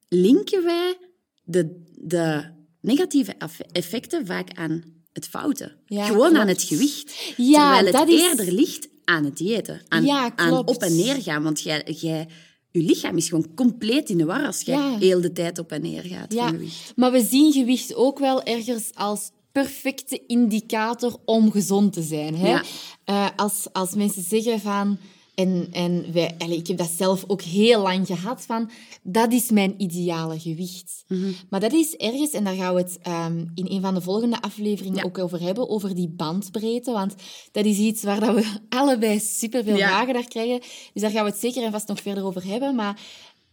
linken 0.08 0.64
wij 0.64 0.96
de, 1.44 1.82
de 1.96 2.44
negatieve 2.80 3.34
eff- 3.38 3.60
effecten 3.72 4.26
vaak 4.26 4.50
aan 4.54 4.84
het 5.12 5.28
foute. 5.28 5.76
Ja, 5.86 6.04
Gewoon 6.06 6.36
aan 6.36 6.48
het 6.48 6.62
gewicht. 6.62 7.14
Ja, 7.36 7.74
terwijl 7.82 8.04
het 8.04 8.08
is- 8.14 8.22
eerder 8.22 8.52
ligt 8.52 8.88
aan 9.04 9.24
het 9.24 9.36
diëten. 9.36 9.80
Aan, 9.88 10.04
Ja, 10.04 10.32
aan 10.36 10.66
op 10.66 10.82
en 10.82 10.96
neer 10.96 11.22
gaan. 11.22 11.42
Want 11.42 11.60
jij, 11.60 11.82
jij, 12.00 12.28
je 12.70 12.82
lichaam 12.82 13.16
is 13.16 13.28
gewoon 13.28 13.54
compleet 13.54 14.08
in 14.10 14.18
de 14.18 14.24
war 14.24 14.46
als 14.46 14.60
Ja. 14.62 14.98
heel 14.98 15.20
de 15.20 15.32
tijd 15.32 15.58
op 15.58 15.72
en 15.72 15.82
neer 15.82 16.02
gaat 16.02 16.32
Ja, 16.32 16.48
gewicht. 16.48 16.92
maar 16.96 17.12
we 17.12 17.24
zien 17.24 17.52
gewicht 17.52 17.94
ook 17.94 18.18
wel 18.18 18.42
ergens 18.42 18.90
als 18.94 19.30
perfecte 19.54 20.22
indicator 20.26 21.16
om 21.24 21.50
gezond 21.50 21.92
te 21.92 22.02
zijn. 22.02 22.36
Hè? 22.36 22.48
Ja. 22.48 22.62
Eh, 23.04 23.26
als, 23.36 23.66
als 23.72 23.94
mensen 23.94 24.22
zeggen 24.22 24.60
van... 24.60 24.98
En, 25.34 25.68
en 25.72 26.12
wij, 26.12 26.34
allee, 26.38 26.58
ik 26.58 26.66
heb 26.66 26.76
dat 26.76 26.90
zelf 26.96 27.24
ook 27.26 27.42
heel 27.42 27.82
lang 27.82 28.06
gehad 28.06 28.42
van... 28.42 28.70
Dat 29.02 29.32
is 29.32 29.50
mijn 29.50 29.74
ideale 29.82 30.40
gewicht. 30.40 31.04
Mhm. 31.08 31.30
Maar 31.50 31.60
dat 31.60 31.72
is 31.72 31.96
ergens, 31.96 32.30
en 32.30 32.44
daar 32.44 32.54
gaan 32.54 32.74
we 32.74 32.80
het 32.80 32.98
ehm, 33.02 33.38
in 33.54 33.66
een 33.68 33.80
van 33.80 33.94
de 33.94 34.00
volgende 34.00 34.40
afleveringen 34.42 34.98
Ja. 34.98 35.04
ook 35.04 35.18
over 35.18 35.40
hebben, 35.40 35.68
over 35.68 35.94
die 35.94 36.08
bandbreedte. 36.08 36.92
Want 36.92 37.14
dat 37.52 37.64
is 37.64 37.78
iets 37.78 38.02
waar 38.02 38.20
dat 38.20 38.34
we 38.34 38.44
allebei 38.78 39.20
superveel 39.20 39.76
Ja. 39.76 39.88
vragen 39.88 40.14
naar 40.14 40.28
krijgen. 40.28 40.60
Dus 40.92 41.02
daar 41.02 41.10
gaan 41.10 41.24
we 41.24 41.30
het 41.30 41.40
zeker 41.40 41.62
en 41.62 41.72
vast 41.72 41.88
nog 41.88 42.00
verder 42.00 42.24
over 42.24 42.44
hebben. 42.46 42.74
Maar 42.74 43.00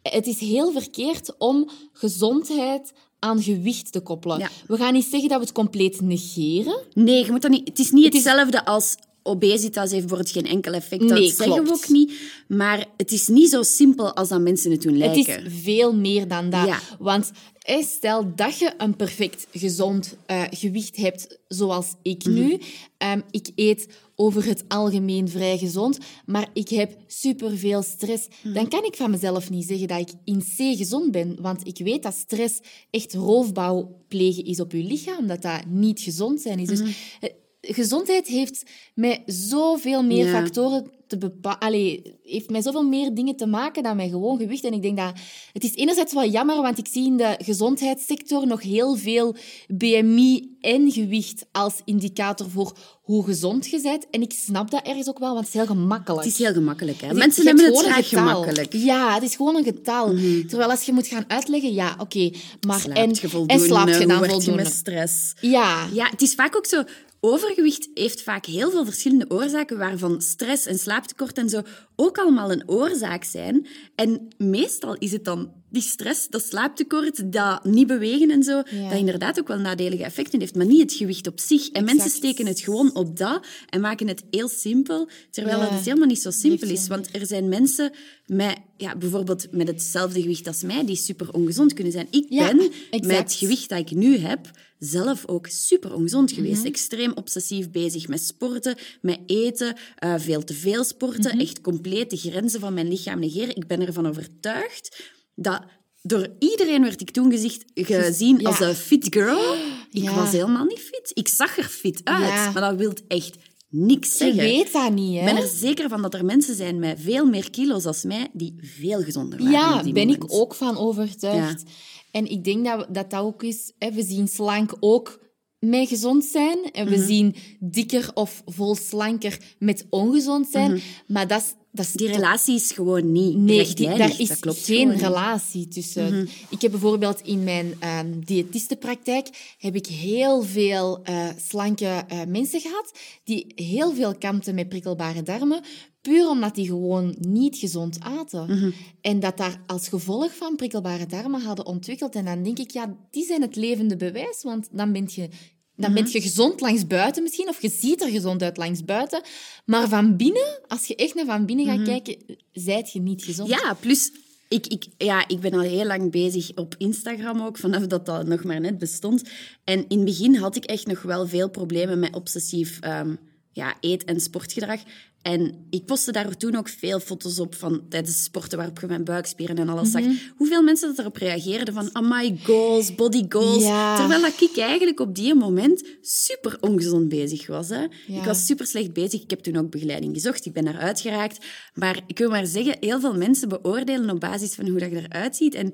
het 0.02 0.28
is 0.28 0.40
heel 0.40 0.72
verkeerd 0.72 1.38
om 1.38 1.70
gezondheid 1.94 2.94
aan 3.24 3.42
gewicht 3.44 3.92
te 3.92 4.00
koppelen. 4.00 4.40
Ja. 4.40 4.50
We 4.68 4.78
gaan 4.78 4.94
niet 4.94 5.06
zeggen 5.06 5.30
dat 5.30 5.38
we 5.40 5.44
het 5.44 5.54
compleet 5.54 6.02
negeren. 6.02 6.80
Nee, 6.94 7.26
je 7.26 7.32
moet 7.32 7.42
dat 7.42 7.52
niet, 7.52 7.68
het 7.68 7.80
is 7.80 7.92
niet 7.92 8.06
Het 8.06 8.14
is- 8.14 8.24
hetzelfde 8.24 8.66
als 8.66 8.96
obesitas 9.24 9.92
heeft 9.92 10.08
bijvoorbeeld 10.08 10.32
geen 10.32 10.46
enkel 10.48 10.74
effect. 10.74 11.02
Dat 11.08 11.18
Nee, 11.20 11.32
zeggen 11.32 11.64
we 11.64 11.72
ook 11.72 11.90
niet. 11.90 12.14
Maar 12.48 12.86
het 12.98 13.12
is 13.12 13.28
niet 13.28 13.50
zo 13.50 13.64
simpel 13.64 14.14
als 14.16 14.30
dat 14.30 14.42
mensen 14.42 14.72
het 14.72 14.82
doen 14.82 15.00
Het 15.00 15.16
lijken. 15.16 15.46
is 15.46 15.54
veel 15.64 15.96
meer 15.96 16.28
dan 16.28 16.50
dat. 16.50 16.66
Ja. 16.68 16.80
Want 17.00 17.32
stel 17.80 18.36
dat 18.36 18.60
je 18.60 18.74
een 18.78 18.96
perfect 18.96 19.48
gezond 19.52 20.16
eh, 20.26 20.44
gewicht 20.50 20.96
hebt, 20.96 21.38
zoals 21.48 21.88
ik 22.02 22.26
Mhm. 22.26 22.34
nu. 22.34 22.60
Ehm, 22.98 23.22
ik 23.32 23.50
eet 23.56 23.88
over 24.16 24.46
het 24.46 24.64
algemeen 24.68 25.30
vrij 25.30 25.58
gezond, 25.58 25.98
maar 26.26 26.50
ik 26.54 26.70
heb 26.70 26.96
superveel 27.08 27.82
stress. 27.82 28.28
Mhm. 28.44 28.54
Dan 28.54 28.68
kan 28.68 28.84
ik 28.86 28.96
van 28.96 29.12
mezelf 29.12 29.50
niet 29.50 29.68
zeggen 29.68 29.88
dat 29.88 30.00
ik 30.00 30.10
in 30.24 30.40
C 30.40 30.78
gezond 30.78 31.12
ben. 31.12 31.38
Want 31.42 31.68
ik 31.68 31.78
weet 31.78 32.04
dat 32.04 32.14
stress 32.14 32.60
echt 32.90 33.14
roofbouw 33.14 34.04
plegen 34.08 34.46
is 34.46 34.60
op 34.60 34.72
je 34.72 34.84
lichaam. 34.84 35.28
Dat 35.28 35.42
dat 35.42 35.66
niet 35.68 36.00
gezond 36.00 36.42
zijn 36.42 36.60
is. 36.60 36.70
Mhm. 36.70 36.84
Dus 36.86 36.96
eh, 37.20 37.30
gezondheid 37.62 38.28
heeft 38.28 38.64
met 38.96 39.22
zoveel 39.26 40.04
meer 40.04 40.26
Ja. 40.26 40.32
factoren 40.32 40.92
te 41.08 41.18
bepalen. 41.18 42.02
Heeft 42.24 42.50
met 42.50 42.64
zoveel 42.64 42.84
meer 42.88 43.14
dingen 43.14 43.36
te 43.36 43.46
maken 43.46 43.84
dan 43.84 43.96
met 43.96 44.10
gewoon 44.10 44.38
gewicht. 44.38 44.64
En 44.64 44.74
ik 44.74 44.82
denk 44.82 44.98
dat 44.98 45.12
het 45.54 45.64
is 45.64 45.76
enerzijds 45.76 46.14
wel 46.14 46.30
jammer, 46.30 46.62
want 46.62 46.78
ik 46.78 46.88
zie 46.92 47.06
in 47.06 47.18
de 47.18 47.36
gezondheidssector 47.44 48.48
nog 48.48 48.62
heel 48.62 48.96
veel 48.96 49.36
BMI 49.68 50.58
en 50.62 50.92
gewicht 50.92 51.46
als 51.52 51.74
indicator 51.86 52.50
voor 52.50 52.78
hoe 53.02 53.24
gezond 53.26 53.68
je 53.70 53.82
bent. 53.82 54.06
En 54.10 54.22
ik 54.22 54.32
snap 54.34 54.72
dat 54.72 54.86
ergens 54.88 55.08
ook 55.10 55.20
wel, 55.20 55.34
want 55.34 55.40
het 55.46 55.48
is 55.48 55.54
heel 55.54 55.66
gemakkelijk. 55.76 56.24
Het 56.26 56.34
is 56.34 56.40
heel 56.40 56.54
gemakkelijk. 56.54 57.02
Hè? 57.02 57.08
Je- 57.08 57.14
Mensen 57.14 57.44
je 57.44 57.48
hebben 57.50 57.66
het 57.66 57.80
graag 57.86 58.10
gemakkelijk. 58.10 58.74
Ja, 58.74 59.14
het 59.14 59.24
is 59.24 59.36
gewoon 59.36 59.56
een 59.56 59.64
getal. 59.64 60.08
Terwijl 60.48 60.70
als 60.70 60.84
je 60.84 60.94
moet 60.94 61.08
gaan 61.08 61.26
uitleggen, 61.28 61.74
ja, 61.74 61.96
oké, 62.00 62.32
maar 62.68 62.80
Slaapt 62.80 62.98
en, 63.00 63.10
je 63.10 63.44
en 63.48 63.60
slaapt 63.60 63.98
je 63.98 64.06
dan 64.06 64.26
voldoende? 64.26 64.64
met 64.64 64.74
stress? 64.74 65.34
Ja, 65.42 65.88
Ja, 65.94 66.10
het 66.10 66.22
is 66.22 66.34
vaak 66.34 66.56
ook 66.56 66.66
zo. 66.66 66.84
Overgewicht 67.24 67.90
heeft 67.94 68.22
vaak 68.22 68.46
heel 68.46 68.72
veel 68.72 68.86
verschillende 68.86 69.30
oorzaken, 69.30 69.78
waarvan 69.78 70.22
stress 70.22 70.66
en 70.66 70.80
slaaptekort 70.80 71.38
en 71.38 71.50
zo 71.50 71.62
ook 71.96 72.18
allemaal 72.18 72.52
een 72.52 72.70
oorzaak 72.70 73.24
zijn. 73.24 73.68
En 73.96 74.28
meestal 74.38 74.96
is 74.98 75.12
het 75.12 75.26
dan 75.26 75.52
die 75.70 75.82
stress, 75.82 76.28
dat 76.28 76.44
slaaptekort, 76.44 77.32
dat 77.34 77.64
niet 77.66 77.88
bewegen 77.88 78.32
en 78.32 78.44
zo, 78.44 78.62
Ja. 78.72 78.90
dat 78.90 78.98
inderdaad 78.98 79.40
ook 79.40 79.48
wel 79.48 79.58
nadelige 79.60 80.04
effecten 80.04 80.40
heeft, 80.40 80.56
maar 80.56 80.66
niet 80.66 80.82
het 80.82 80.94
gewicht 80.94 81.28
op 81.28 81.40
zich. 81.40 81.70
En 81.70 81.84
mensen 81.86 82.10
steken 82.10 82.46
het 82.46 82.60
gewoon 82.60 82.96
op 82.96 83.18
dat 83.18 83.46
en 83.70 83.82
maken 83.82 84.08
het 84.08 84.24
heel 84.32 84.50
simpel, 84.50 85.10
terwijl 85.30 85.58
Ja. 85.58 85.64
dat 85.64 85.72
dus 85.78 85.86
helemaal 85.86 86.08
niet 86.08 86.22
zo 86.22 86.32
simpel 86.32 86.70
is. 86.70 86.88
Want 86.88 87.16
er 87.16 87.26
zijn 87.26 87.50
mensen 87.50 87.92
met, 88.26 88.58
ja, 88.78 88.96
bijvoorbeeld 88.96 89.48
met 89.52 89.68
hetzelfde 89.68 90.22
gewicht 90.22 90.48
als 90.48 90.62
mij, 90.64 90.86
die 90.86 90.96
super 90.96 91.34
ongezond 91.34 91.74
kunnen 91.74 91.94
zijn. 91.94 92.08
Ik 92.12 92.26
Ja, 92.30 92.48
ben 92.48 92.72
met 93.08 93.18
het 93.18 93.34
gewicht 93.34 93.70
dat 93.70 93.80
ik 93.80 93.92
nu 93.92 94.18
heb, 94.18 94.52
zelf 94.84 95.28
ook 95.28 95.48
super 95.48 95.94
ongezond 95.94 96.32
geweest. 96.32 96.58
Mhm. 96.58 96.68
Extreem 96.68 97.12
obsessief 97.16 97.72
bezig 97.72 98.08
met 98.08 98.24
sporten, 98.24 98.76
met 99.02 99.20
eten, 99.26 99.76
eh, 99.96 100.14
veel 100.18 100.44
te 100.44 100.54
veel 100.54 100.84
sporten, 100.84 101.32
Mhm. 101.36 101.40
echt 101.40 101.62
compleet 101.62 102.10
de 102.10 102.18
grenzen 102.18 102.60
van 102.60 102.74
mijn 102.74 102.88
lichaam 102.88 103.20
negeren. 103.20 103.56
Ik 103.56 103.68
ben 103.68 103.86
ervan 103.88 104.08
overtuigd 104.08 105.04
dat 105.36 105.62
door 106.02 106.28
iedereen 106.40 106.82
werd 106.82 107.02
ik 107.02 107.10
toen 107.12 107.32
gezicht, 107.32 107.64
gezien 107.74 108.40
ja. 108.40 108.48
als 108.50 108.60
een 108.60 108.76
fit 108.76 109.08
girl. 109.10 109.54
Ik 109.92 110.04
Ja. 110.04 110.16
was 110.16 110.32
helemaal 110.32 110.66
niet 110.66 110.80
fit. 110.80 111.12
Ik 111.14 111.28
zag 111.28 111.58
er 111.58 111.64
fit 111.64 112.02
uit, 112.04 112.22
Ja. 112.28 112.52
maar 112.52 112.62
dat 112.62 112.76
wil 112.80 112.94
echt 113.08 113.38
niks 113.72 114.18
je 114.18 114.18
zeggen. 114.18 114.44
weet 114.44 114.74
dat 114.74 114.94
niet, 114.94 115.14
hè? 115.14 115.20
Ik 115.20 115.34
ben 115.34 115.44
er 115.44 115.50
zeker 115.50 115.90
van 115.90 116.02
dat 116.02 116.14
er 116.14 116.26
mensen 116.26 116.56
zijn 116.56 116.80
met 116.80 117.00
veel 117.02 117.26
meer 117.26 117.50
kilo's 117.50 117.86
als 117.86 118.04
mij 118.04 118.28
die 118.34 118.56
veel 118.60 119.02
gezonder 119.02 119.38
waren. 119.40 119.52
Ja, 119.54 119.84
die 119.84 119.94
ben 119.94 120.08
moment. 120.08 120.24
ik 120.24 120.34
ook 120.34 120.56
van 120.56 120.78
overtuigd. 120.78 121.64
En 122.12 122.32
ik 122.32 122.44
denk 122.44 122.66
dat 122.66 122.88
dat, 122.90 123.10
dat 123.10 123.22
ook 123.22 123.44
is... 123.44 123.72
Hè, 123.78 123.92
we 123.92 124.04
zien 124.04 124.28
slank 124.28 124.74
ook 124.80 125.20
met 125.60 125.88
gezond 125.88 126.24
zijn. 126.24 126.72
En 126.72 126.86
Mhm. 126.86 126.96
we 126.96 127.06
zien 127.06 127.36
dikker 127.60 128.12
of 128.14 128.42
vol 128.46 128.76
slanker 128.76 129.38
met 129.60 129.86
ongezond 129.90 130.48
zijn. 130.52 130.82
Maar 131.08 131.28
dat 131.28 131.42
is... 131.42 131.54
Dat 131.72 131.86
is 131.86 131.94
Mhm. 131.94 131.98
Die 131.98 132.12
relatie 132.12 132.56
is 132.56 132.72
gewoon 132.72 133.12
niet 133.12 133.38
Nee, 133.38 133.58
rechtlijnig. 133.58 133.98
daar 133.98 134.20
is 134.20 134.28
dat 134.28 134.40
klopt 134.40 134.66
geen 134.66 134.98
relatie 134.98 135.68
tussen. 135.68 136.30
Ik 136.50 136.62
heb 136.62 136.72
bijvoorbeeld 136.72 137.22
in 137.22 137.44
mijn 137.44 137.74
ehm 137.80 138.20
diëtistenpraktijk 138.20 139.56
heb 139.58 139.76
ik 139.76 139.86
heel 139.86 140.44
veel 140.44 141.04
eh, 141.04 141.28
slanke 141.48 141.86
eh, 142.08 142.20
mensen 142.28 142.60
gehad 142.60 142.92
die 143.24 143.52
heel 143.56 143.94
veel 143.94 144.18
kampten 144.18 144.56
met 144.56 144.70
prikkelbare 144.70 145.24
darmen, 145.24 145.62
puur 146.02 146.30
omdat 146.30 146.56
die 146.56 146.66
gewoon 146.66 147.16
niet 147.20 147.58
gezond 147.58 148.00
aten. 148.00 148.74
En 149.02 149.20
dat 149.20 149.38
daar 149.38 149.62
als 149.66 149.88
gevolg 149.88 150.36
van 150.36 150.56
prikkelbare 150.56 151.06
darmen 151.06 151.42
hadden 151.42 151.66
ontwikkeld. 151.66 152.16
En 152.16 152.26
dan 152.26 152.44
denk 152.44 152.60
ik, 152.60 152.72
ja, 152.72 152.96
die 153.12 153.26
zijn 153.26 153.42
het 153.42 153.56
levende 153.56 153.96
bewijs, 153.96 154.44
want 154.44 154.68
dan 154.72 154.92
ben 154.92 155.08
je... 155.10 155.30
Dan 155.76 155.94
ben 155.94 156.12
je 156.12 156.22
gezond 156.22 156.62
langs 156.62 156.88
buiten 156.88 157.24
misschien, 157.24 157.48
of 157.50 157.62
je 157.62 157.70
ziet 157.70 158.02
er 158.02 158.10
gezond 158.10 158.44
uit 158.44 158.58
langs 158.58 158.86
buiten. 158.86 159.22
Maar 159.66 159.90
van 159.90 160.18
binnen, 160.18 160.60
als 160.68 160.86
je 160.86 160.96
echt 160.96 161.16
naar 161.16 161.26
van 161.26 161.46
binnen 161.46 161.66
gaat 161.66 161.84
kijken, 161.84 162.38
zijt 162.52 162.92
je 162.92 163.00
niet 163.00 163.24
gezond. 163.24 163.50
Ja, 163.50 163.74
plus 163.74 164.12
ik, 164.52 164.68
ik, 164.68 164.86
ja, 164.98 165.28
ik 165.28 165.40
ben 165.40 165.54
al 165.54 165.60
heel 165.60 165.86
lang 165.86 166.12
bezig 166.12 166.56
op 166.56 166.76
Instagram 166.78 167.42
ook, 167.42 167.58
vanaf 167.58 167.88
dat 167.88 168.06
dat 168.06 168.28
nog 168.28 168.44
maar 168.44 168.60
net 168.60 168.78
bestond. 168.78 169.24
En 169.64 169.86
in 169.88 169.98
het 169.98 170.06
begin 170.06 170.36
had 170.36 170.56
ik 170.56 170.66
echt 170.66 170.88
nog 170.88 171.02
wel 171.02 171.28
veel 171.28 171.50
problemen 171.50 172.00
met 172.00 172.16
obsessief 172.16 172.80
ehm, 172.80 173.16
ja, 173.52 173.76
eet- 173.82 174.04
en 174.04 174.20
sportgedrag. 174.20 174.80
En 175.22 175.66
ik 175.70 175.86
postte 175.86 176.12
daar 176.12 176.38
toen 176.38 176.56
ook 176.56 176.70
veel 176.70 177.00
foto's 177.00 177.40
op 177.40 177.56
van 177.56 177.82
tijdens 177.90 178.24
sporten 178.24 178.58
waarop 178.58 178.80
je 178.80 178.88
mijn 178.88 179.04
buikspieren 179.04 179.58
en 179.58 179.70
alles 179.70 179.92
Mhm. 179.92 180.04
zag. 180.04 180.14
Hoeveel 180.36 180.64
mensen 180.64 180.88
dat 180.88 181.00
erop 181.00 181.16
reageerden 181.16 181.74
van, 181.74 181.90
oh 181.94 182.10
my 182.12 182.40
goals, 182.44 182.96
body 182.96 183.26
goals. 183.30 183.64
Ja. 183.64 183.96
Terwijl 183.96 184.22
dat 184.22 184.42
ik 184.42 184.58
eigenlijk 184.58 185.00
op 185.00 185.16
die 185.16 185.36
moment 185.36 185.84
super 186.02 186.58
ongezond 186.62 187.10
bezig 187.10 187.48
was. 187.48 187.70
Hè. 187.70 187.82
Ja. 188.08 188.18
Ik 188.20 188.24
was 188.24 188.46
super 188.46 188.66
slecht 188.68 188.94
bezig. 188.94 189.22
Ik 189.22 189.30
heb 189.30 189.40
toen 189.40 189.58
ook 189.58 189.70
begeleiding 189.70 190.14
gezocht. 190.14 190.46
Ik 190.46 190.54
ben 190.54 190.66
daaruit 190.66 191.00
geraakt. 191.00 191.46
Maar 191.74 192.00
ik 192.08 192.18
wil 192.18 192.30
maar 192.30 192.46
zeggen, 192.46 192.78
heel 192.80 193.00
veel 193.00 193.16
mensen 193.18 193.50
beoordelen 193.50 194.10
op 194.10 194.20
basis 194.20 194.54
van 194.54 194.68
hoe 194.68 194.80
dat 194.80 194.92
je 194.92 195.02
eruit 195.10 195.36
ziet. 195.36 195.54
En 195.56 195.74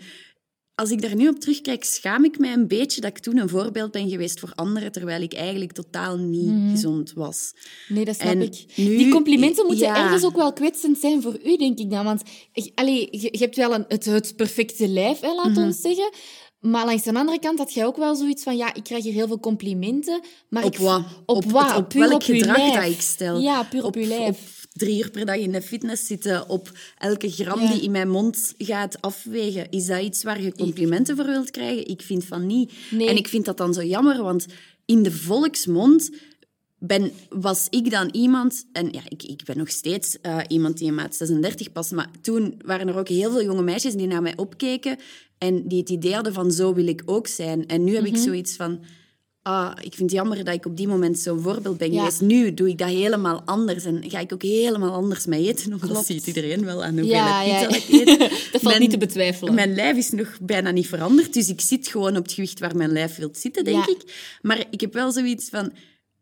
als 0.80 0.92
ik 0.92 1.02
daar 1.02 1.16
nu 1.16 1.28
op 1.28 1.40
terugkijk, 1.40 1.84
schaam 1.84 2.24
ik 2.26 2.40
mij 2.40 2.54
een 2.54 2.68
beetje 2.68 3.02
dat 3.02 3.10
ik 3.10 3.20
toen 3.20 3.38
een 3.38 3.50
voorbeeld 3.50 3.92
ben 3.92 4.10
geweest 4.10 4.40
voor 4.40 4.52
anderen, 4.56 4.92
terwijl 4.92 5.22
ik 5.22 5.34
eigenlijk 5.34 5.72
totaal 5.72 6.18
niet 6.18 6.72
gezond 6.72 7.14
was. 7.14 7.54
Nee, 7.88 8.06
dat 8.06 8.16
snap 8.16 8.28
En 8.28 8.42
ik. 8.42 8.66
nu- 8.76 8.98
die 8.98 9.10
complimenten 9.12 9.66
moeten 9.66 9.86
ja. 9.88 9.96
ergens 10.04 10.24
ook 10.26 10.36
wel 10.36 10.54
kwetsend 10.54 10.98
zijn 10.98 11.22
voor 11.22 11.40
u, 11.46 11.58
denk 11.58 11.80
ik 11.80 11.90
dan. 11.90 12.06
Want 12.06 12.22
je- 12.54 12.72
allee, 12.76 13.08
je, 13.12 13.28
je 13.32 13.38
hebt 13.38 13.56
wel 13.56 13.74
een, 13.74 13.86
het, 13.88 14.06
het 14.06 14.36
perfecte 14.36 14.88
lijf, 14.88 15.20
hè, 15.20 15.34
laat 15.34 15.50
Mhm. 15.50 15.62
ons 15.64 15.82
zeggen. 15.82 16.10
Maar 16.60 16.86
langs 16.86 17.04
de 17.04 17.14
andere 17.14 17.40
kant 17.40 17.58
had 17.60 17.74
jij 17.74 17.86
ook 17.86 17.98
wel 17.98 18.16
zoiets 18.16 18.44
van... 18.44 18.58
Ja, 18.58 18.74
ik 18.74 18.84
krijg 18.84 19.04
hier 19.04 19.14
heel 19.14 19.28
veel 19.28 19.40
complimenten. 19.40 20.22
Maar 20.50 20.64
Op 20.64 20.74
ik, 20.74 20.80
wat? 20.80 21.04
Op, 21.26 21.36
Op, 21.46 21.52
wat? 21.52 21.68
het- 21.68 21.76
op 21.78 21.90
Puur 21.90 22.02
welk 22.02 22.14
op 22.14 22.22
gedrag 22.24 22.74
dat 22.74 22.84
ik 22.92 23.02
stel. 23.02 23.40
Ja, 23.40 23.64
puur 23.64 23.86
op, 23.86 23.96
uw 23.96 24.06
lijf. 24.06 24.57
Drie 24.78 25.00
uur 25.04 25.12
per 25.12 25.26
dag 25.26 25.36
in 25.38 25.52
de 25.52 25.62
fitness 25.62 26.08
zitten, 26.08 26.50
op 26.50 26.72
elke 26.98 27.30
gram 27.32 27.60
Ja. 27.62 27.72
die 27.74 27.82
in 27.82 27.92
mijn 27.92 28.10
mond 28.10 28.54
gaat 28.58 29.02
afwegen. 29.02 29.72
Is 29.72 29.86
dat 29.86 30.02
iets 30.02 30.24
waar 30.24 30.42
je 30.42 30.54
complimenten 30.54 31.16
voor 31.16 31.26
wilt 31.26 31.52
krijgen? 31.52 31.88
Ik 31.88 32.02
vind 32.02 32.26
van 32.26 32.46
niet. 32.46 32.72
Nee. 32.92 33.08
En 33.10 33.16
ik 33.18 33.28
vind 33.28 33.46
dat 33.46 33.58
dan 33.58 33.74
zo 33.74 33.84
jammer, 33.84 34.24
want 34.24 34.46
in 34.86 35.04
de 35.04 35.12
volksmond 35.12 36.10
ben, 36.80 37.12
was 37.30 37.68
ik 37.70 37.92
dan 37.92 38.10
iemand... 38.12 38.66
En 38.72 38.90
ja, 38.92 39.02
ik, 39.08 39.24
ik 39.24 39.44
ben 39.46 39.58
nog 39.58 39.70
steeds 39.70 40.18
eh, 40.22 40.38
iemand 40.48 40.78
die 40.78 40.88
een 40.88 40.96
maat 40.96 41.16
36 41.16 41.72
past, 41.72 41.92
maar 41.92 42.10
toen 42.22 42.62
waren 42.66 42.88
er 42.88 42.98
ook 42.98 43.08
heel 43.08 43.32
veel 43.32 43.44
jonge 43.44 43.62
meisjes 43.64 43.94
die 43.96 44.08
naar 44.08 44.22
mij 44.22 44.38
opkeken 44.38 44.98
en 45.38 45.68
die 45.68 45.80
het 45.80 45.90
idee 45.90 46.14
hadden 46.14 46.34
van 46.34 46.52
zo 46.52 46.74
wil 46.74 46.88
ik 46.88 47.02
ook 47.06 47.28
zijn. 47.28 47.68
En 47.68 47.84
nu 47.84 47.94
heb 47.96 48.04
Mhm. 48.06 48.16
ik 48.16 48.22
zoiets 48.22 48.56
van... 48.56 48.80
Ah, 49.48 49.72
ik 49.76 49.94
vind 49.96 50.00
het 50.00 50.12
jammer 50.12 50.44
dat 50.44 50.54
ik 50.54 50.66
op 50.66 50.78
die 50.78 50.88
moment 50.88 51.20
zo'n 51.20 51.40
voorbeeld 51.42 51.78
ben 51.78 51.92
Ja. 51.92 52.00
geweest. 52.00 52.22
Nu 52.22 52.54
doe 52.54 52.70
ik 52.70 52.78
dat 52.78 52.88
helemaal 52.90 53.42
anders 53.46 53.84
en 53.86 54.10
ga 54.10 54.20
ik 54.20 54.34
ook 54.34 54.42
helemaal 54.42 54.92
anders 54.94 55.26
mee 55.26 55.48
eten. 55.48 55.70
Want 55.80 55.88
dat 55.94 56.06
ziet 56.06 56.28
iedereen 56.28 56.66
wel 56.66 56.84
aan 56.84 56.94
hoeveel 56.98 57.14
Ja, 57.16 57.62
dat 57.62 57.76
ik 57.76 57.86
eet. 57.90 58.06
Dat 58.52 58.62
valt 58.62 58.64
Mijn- 58.64 58.80
niet 58.82 58.90
te 58.90 58.98
betwijfelen. 58.98 59.54
Mijn 59.54 59.76
lijf 59.76 59.98
is 59.98 60.10
nog 60.10 60.38
bijna 60.42 60.72
niet 60.72 60.88
veranderd, 60.88 61.34
dus 61.34 61.50
ik 61.50 61.62
zit 61.62 61.88
gewoon 61.88 62.18
op 62.18 62.24
het 62.24 62.34
gewicht 62.34 62.60
waar 62.60 62.76
mijn 62.76 62.92
lijf 62.92 63.16
wil 63.16 63.30
zitten, 63.32 63.64
denk 63.64 63.86
Ja. 63.86 63.92
ik. 63.94 64.38
Maar 64.42 64.66
ik 64.72 64.82
heb 64.82 64.94
wel 64.94 65.12
zoiets 65.12 65.50
van... 65.50 65.72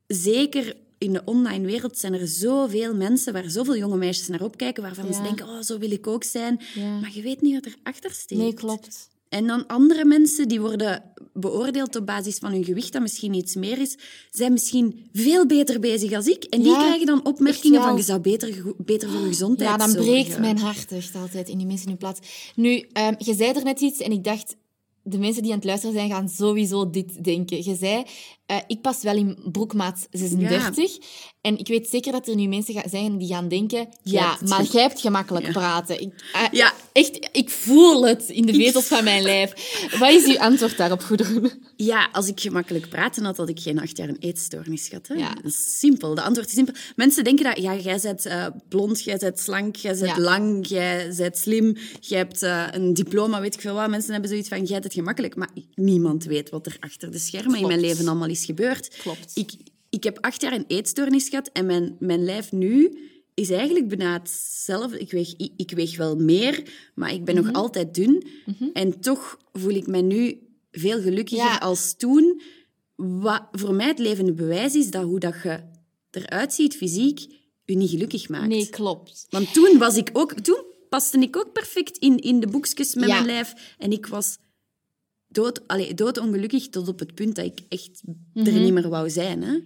Zeker 0.08 0.76
in 0.98 1.14
de 1.14 1.22
online 1.26 1.66
wereld 1.66 1.98
zijn 1.98 2.14
er 2.14 2.28
zoveel 2.28 2.96
mensen 2.96 3.34
waar 3.34 3.50
zoveel 3.50 3.78
jonge 3.78 3.98
meisjes 3.98 4.28
naar 4.28 4.42
opkijken, 4.42 4.84
waarvan 4.84 5.14
ze 5.14 5.22
denken, 5.22 5.48
oh, 5.48 5.62
zo 5.62 5.78
wil 5.80 5.92
ik 5.92 6.08
ook 6.08 6.24
zijn. 6.24 6.60
Ja. 6.76 7.00
Maar 7.00 7.12
je 7.14 7.22
weet 7.22 7.42
niet 7.42 7.54
wat 7.54 7.74
erachter 7.74 8.12
steekt. 8.12 8.42
Nee, 8.42 8.54
klopt. 8.54 9.10
En 9.36 9.48
dan 9.48 9.68
andere 9.68 10.06
mensen 10.06 10.48
die 10.48 10.62
worden 10.62 11.04
beoordeeld 11.34 11.96
op 11.96 12.06
basis 12.06 12.38
van 12.38 12.52
hun 12.52 12.64
gewicht, 12.64 12.94
dat 12.94 13.02
misschien 13.02 13.34
iets 13.34 13.56
meer 13.56 13.80
is, 13.80 13.98
zijn 14.32 14.52
misschien 14.52 15.10
veel 15.14 15.46
beter 15.46 15.80
bezig 15.80 16.12
als 16.14 16.28
ik. 16.28 16.44
En 16.44 16.62
die 16.62 16.72
Ja, 16.72 16.78
krijgen 16.78 17.06
dan 17.06 17.26
opmerkingen 17.26 17.82
van, 17.82 17.96
je 17.96 18.02
zou 18.04 18.20
beter, 18.20 18.74
beter 18.78 19.10
voor 19.10 19.20
je 19.22 19.28
gezondheid 19.28 19.70
Ja, 19.70 19.78
dan 19.78 19.90
zorgen. 19.90 20.12
breekt 20.12 20.40
mijn 20.40 20.58
hart 20.58 20.92
echt 20.92 21.16
altijd 21.16 21.50
in 21.50 21.58
die 21.58 21.68
mensen 21.68 21.90
in 21.90 21.98
plaats. 21.98 22.20
Nu, 22.56 22.86
ehm, 22.94 23.14
je 23.18 23.34
zei 23.34 23.52
er 23.52 23.64
net 23.64 23.80
iets 23.82 24.00
en 24.00 24.12
ik 24.12 24.24
dacht... 24.24 24.56
de 25.04 25.18
mensen 25.18 25.42
die 25.42 25.52
aan 25.52 25.58
het 25.58 25.66
luisteren 25.68 25.96
zijn, 25.96 26.10
gaan 26.10 26.30
sowieso 26.30 26.90
dit 26.90 27.24
denken. 27.24 27.58
Je 27.64 27.76
zei, 27.76 28.04
eh, 28.46 28.58
ik 28.68 28.82
pas 28.82 29.02
wel 29.02 29.16
in 29.16 29.38
broekmaat 29.52 30.08
36. 30.12 30.98
En 31.42 31.58
ik 31.58 31.68
weet 31.68 31.88
zeker 31.88 32.12
dat 32.12 32.28
er 32.28 32.36
nu 32.36 32.48
mensen 32.48 32.74
gaan 32.74 32.90
zijn 32.90 33.18
die 33.18 33.28
gaan 33.28 33.48
denken... 33.48 33.88
Ja, 34.04 34.38
maar 34.48 34.64
jij 34.64 34.82
hebt 34.82 35.02
gemakkelijk 35.02 35.52
praten. 35.52 36.02
Ik, 36.02 36.14
eh, 36.34 36.42
Ja. 36.52 36.74
Echt, 36.92 37.30
ik 37.32 37.50
voel 37.50 38.06
het 38.08 38.30
in 38.30 38.46
de 38.46 38.54
vezels 38.54 38.86
van 38.86 39.04
mijn 39.04 39.22
lijf. 39.22 39.54
Wat 40.00 40.10
is 40.12 40.26
uw 40.26 40.40
antwoord 40.40 40.78
daarop, 40.78 41.02
Goedroen? 41.02 41.52
Ja, 41.76 42.10
als 42.12 42.28
ik 42.28 42.40
gemakkelijk 42.40 42.90
praat, 42.90 43.16
dan 43.16 43.26
had 43.26 43.50
ik 43.50 43.60
geen 43.60 43.80
acht 43.80 43.98
jaar 43.98 44.10
een 44.10 44.20
eetstoornis 44.20 44.88
gehad. 44.88 45.08
Hè? 45.08 45.14
Ja. 45.14 45.34
Dat 45.34 45.46
is 45.46 45.80
simpel. 45.80 46.16
De 46.16 46.22
antwoord 46.22 46.48
is 46.48 46.54
simpel. 46.54 46.74
Mensen 46.96 47.24
denken 47.24 47.46
dat 47.46 47.58
ja, 47.58 47.76
jij 47.76 48.00
bent 48.02 48.26
eh, 48.26 48.46
blond, 48.70 49.04
jij 49.04 49.18
bent 49.18 49.40
slank, 49.40 49.76
jij 49.76 49.98
bent 50.00 50.18
lang, 50.18 50.68
jij 50.68 51.14
bent 51.18 51.38
slim, 51.38 51.78
jij 52.00 52.18
hebt 52.18 52.42
een 52.76 52.94
diploma, 52.94 53.42
weet 53.42 53.54
ik 53.54 53.62
veel 53.62 53.74
wat. 53.74 53.90
Mensen 53.90 54.12
hebben 54.12 54.30
zoiets 54.30 54.50
van, 54.50 54.64
jij 54.64 54.74
hebt 54.74 54.84
het 54.84 54.94
gemakkelijk. 54.94 55.36
Maar 55.36 55.50
niemand 55.76 56.24
weet 56.24 56.50
wat 56.50 56.66
er 56.66 56.78
achter 56.80 57.12
de 57.12 57.20
schermen 57.20 57.60
in 57.60 57.68
mijn 57.68 57.80
leven 57.80 58.08
allemaal 58.08 58.30
is 58.30 58.35
gebeurd. 58.44 58.88
Klopt. 58.98 59.32
Ik, 59.36 59.52
ik 59.90 60.04
heb 60.04 60.18
acht 60.22 60.42
jaar 60.42 60.54
een 60.54 60.66
eetstoornis 60.68 61.30
gehad 61.30 61.50
en 61.54 61.66
mijn, 61.66 61.96
mijn 62.00 62.24
lijf 62.26 62.52
nu 62.52 62.98
is 63.34 63.50
eigenlijk 63.50 63.88
bijna 63.88 64.14
hetzelfde. 64.14 65.00
Ik 65.00 65.12
weeg, 65.12 65.34
ik, 65.38 65.52
ik 65.58 65.72
weeg 65.72 65.98
wel 65.98 66.16
meer, 66.16 66.64
maar 66.96 67.14
ik 67.14 67.24
ben 67.26 67.36
Mhm. 67.36 67.46
nog 67.46 67.54
altijd 67.56 67.94
dun. 67.94 68.28
En 68.74 69.00
toch 69.00 69.38
voel 69.54 69.74
ik 69.74 69.88
me 69.88 70.02
nu 70.02 70.40
veel 70.72 71.02
gelukkiger 71.02 71.46
Ja. 71.46 71.58
als 71.58 71.96
toen. 71.98 72.42
Wat 72.96 73.44
voor 73.52 73.74
mij 73.74 73.88
het 73.88 74.00
levende 74.00 74.34
bewijs 74.34 74.76
is 74.76 74.92
dat 74.92 75.04
hoe 75.04 75.20
dat 75.20 75.36
je 75.44 75.60
eruit 76.12 76.54
ziet 76.54 76.76
fysiek 76.76 77.20
je 77.66 77.76
niet 77.76 77.90
gelukkig 77.90 78.30
maakt. 78.30 78.48
Nee, 78.48 78.70
klopt. 78.70 79.26
Want 79.30 79.54
toen 79.54 79.78
was 79.78 79.98
ik 79.98 80.10
ook... 80.14 80.34
Toen 80.34 80.64
paste 80.90 81.18
ik 81.20 81.38
ook 81.38 81.54
perfect 81.54 81.98
in, 81.98 82.18
in 82.18 82.40
de 82.40 82.48
boekjes 82.48 82.96
met 82.96 83.08
Ja. 83.08 83.14
mijn 83.14 83.26
lijf. 83.26 83.54
En 83.78 83.92
ik 83.92 84.06
was 84.06 84.38
dood, 85.36 85.68
allee, 85.68 85.94
doodongelukkig 85.94 86.70
tot 86.70 86.88
op 86.88 87.00
het 87.00 87.14
punt 87.16 87.36
dat 87.36 87.46
ik 87.46 87.60
echt 87.70 88.02
er 88.34 88.42
Mhm. 88.54 88.64
niet 88.64 88.74
meer 88.74 88.90
wou 88.90 89.10
zijn. 89.10 89.44
Hè? 89.44 89.60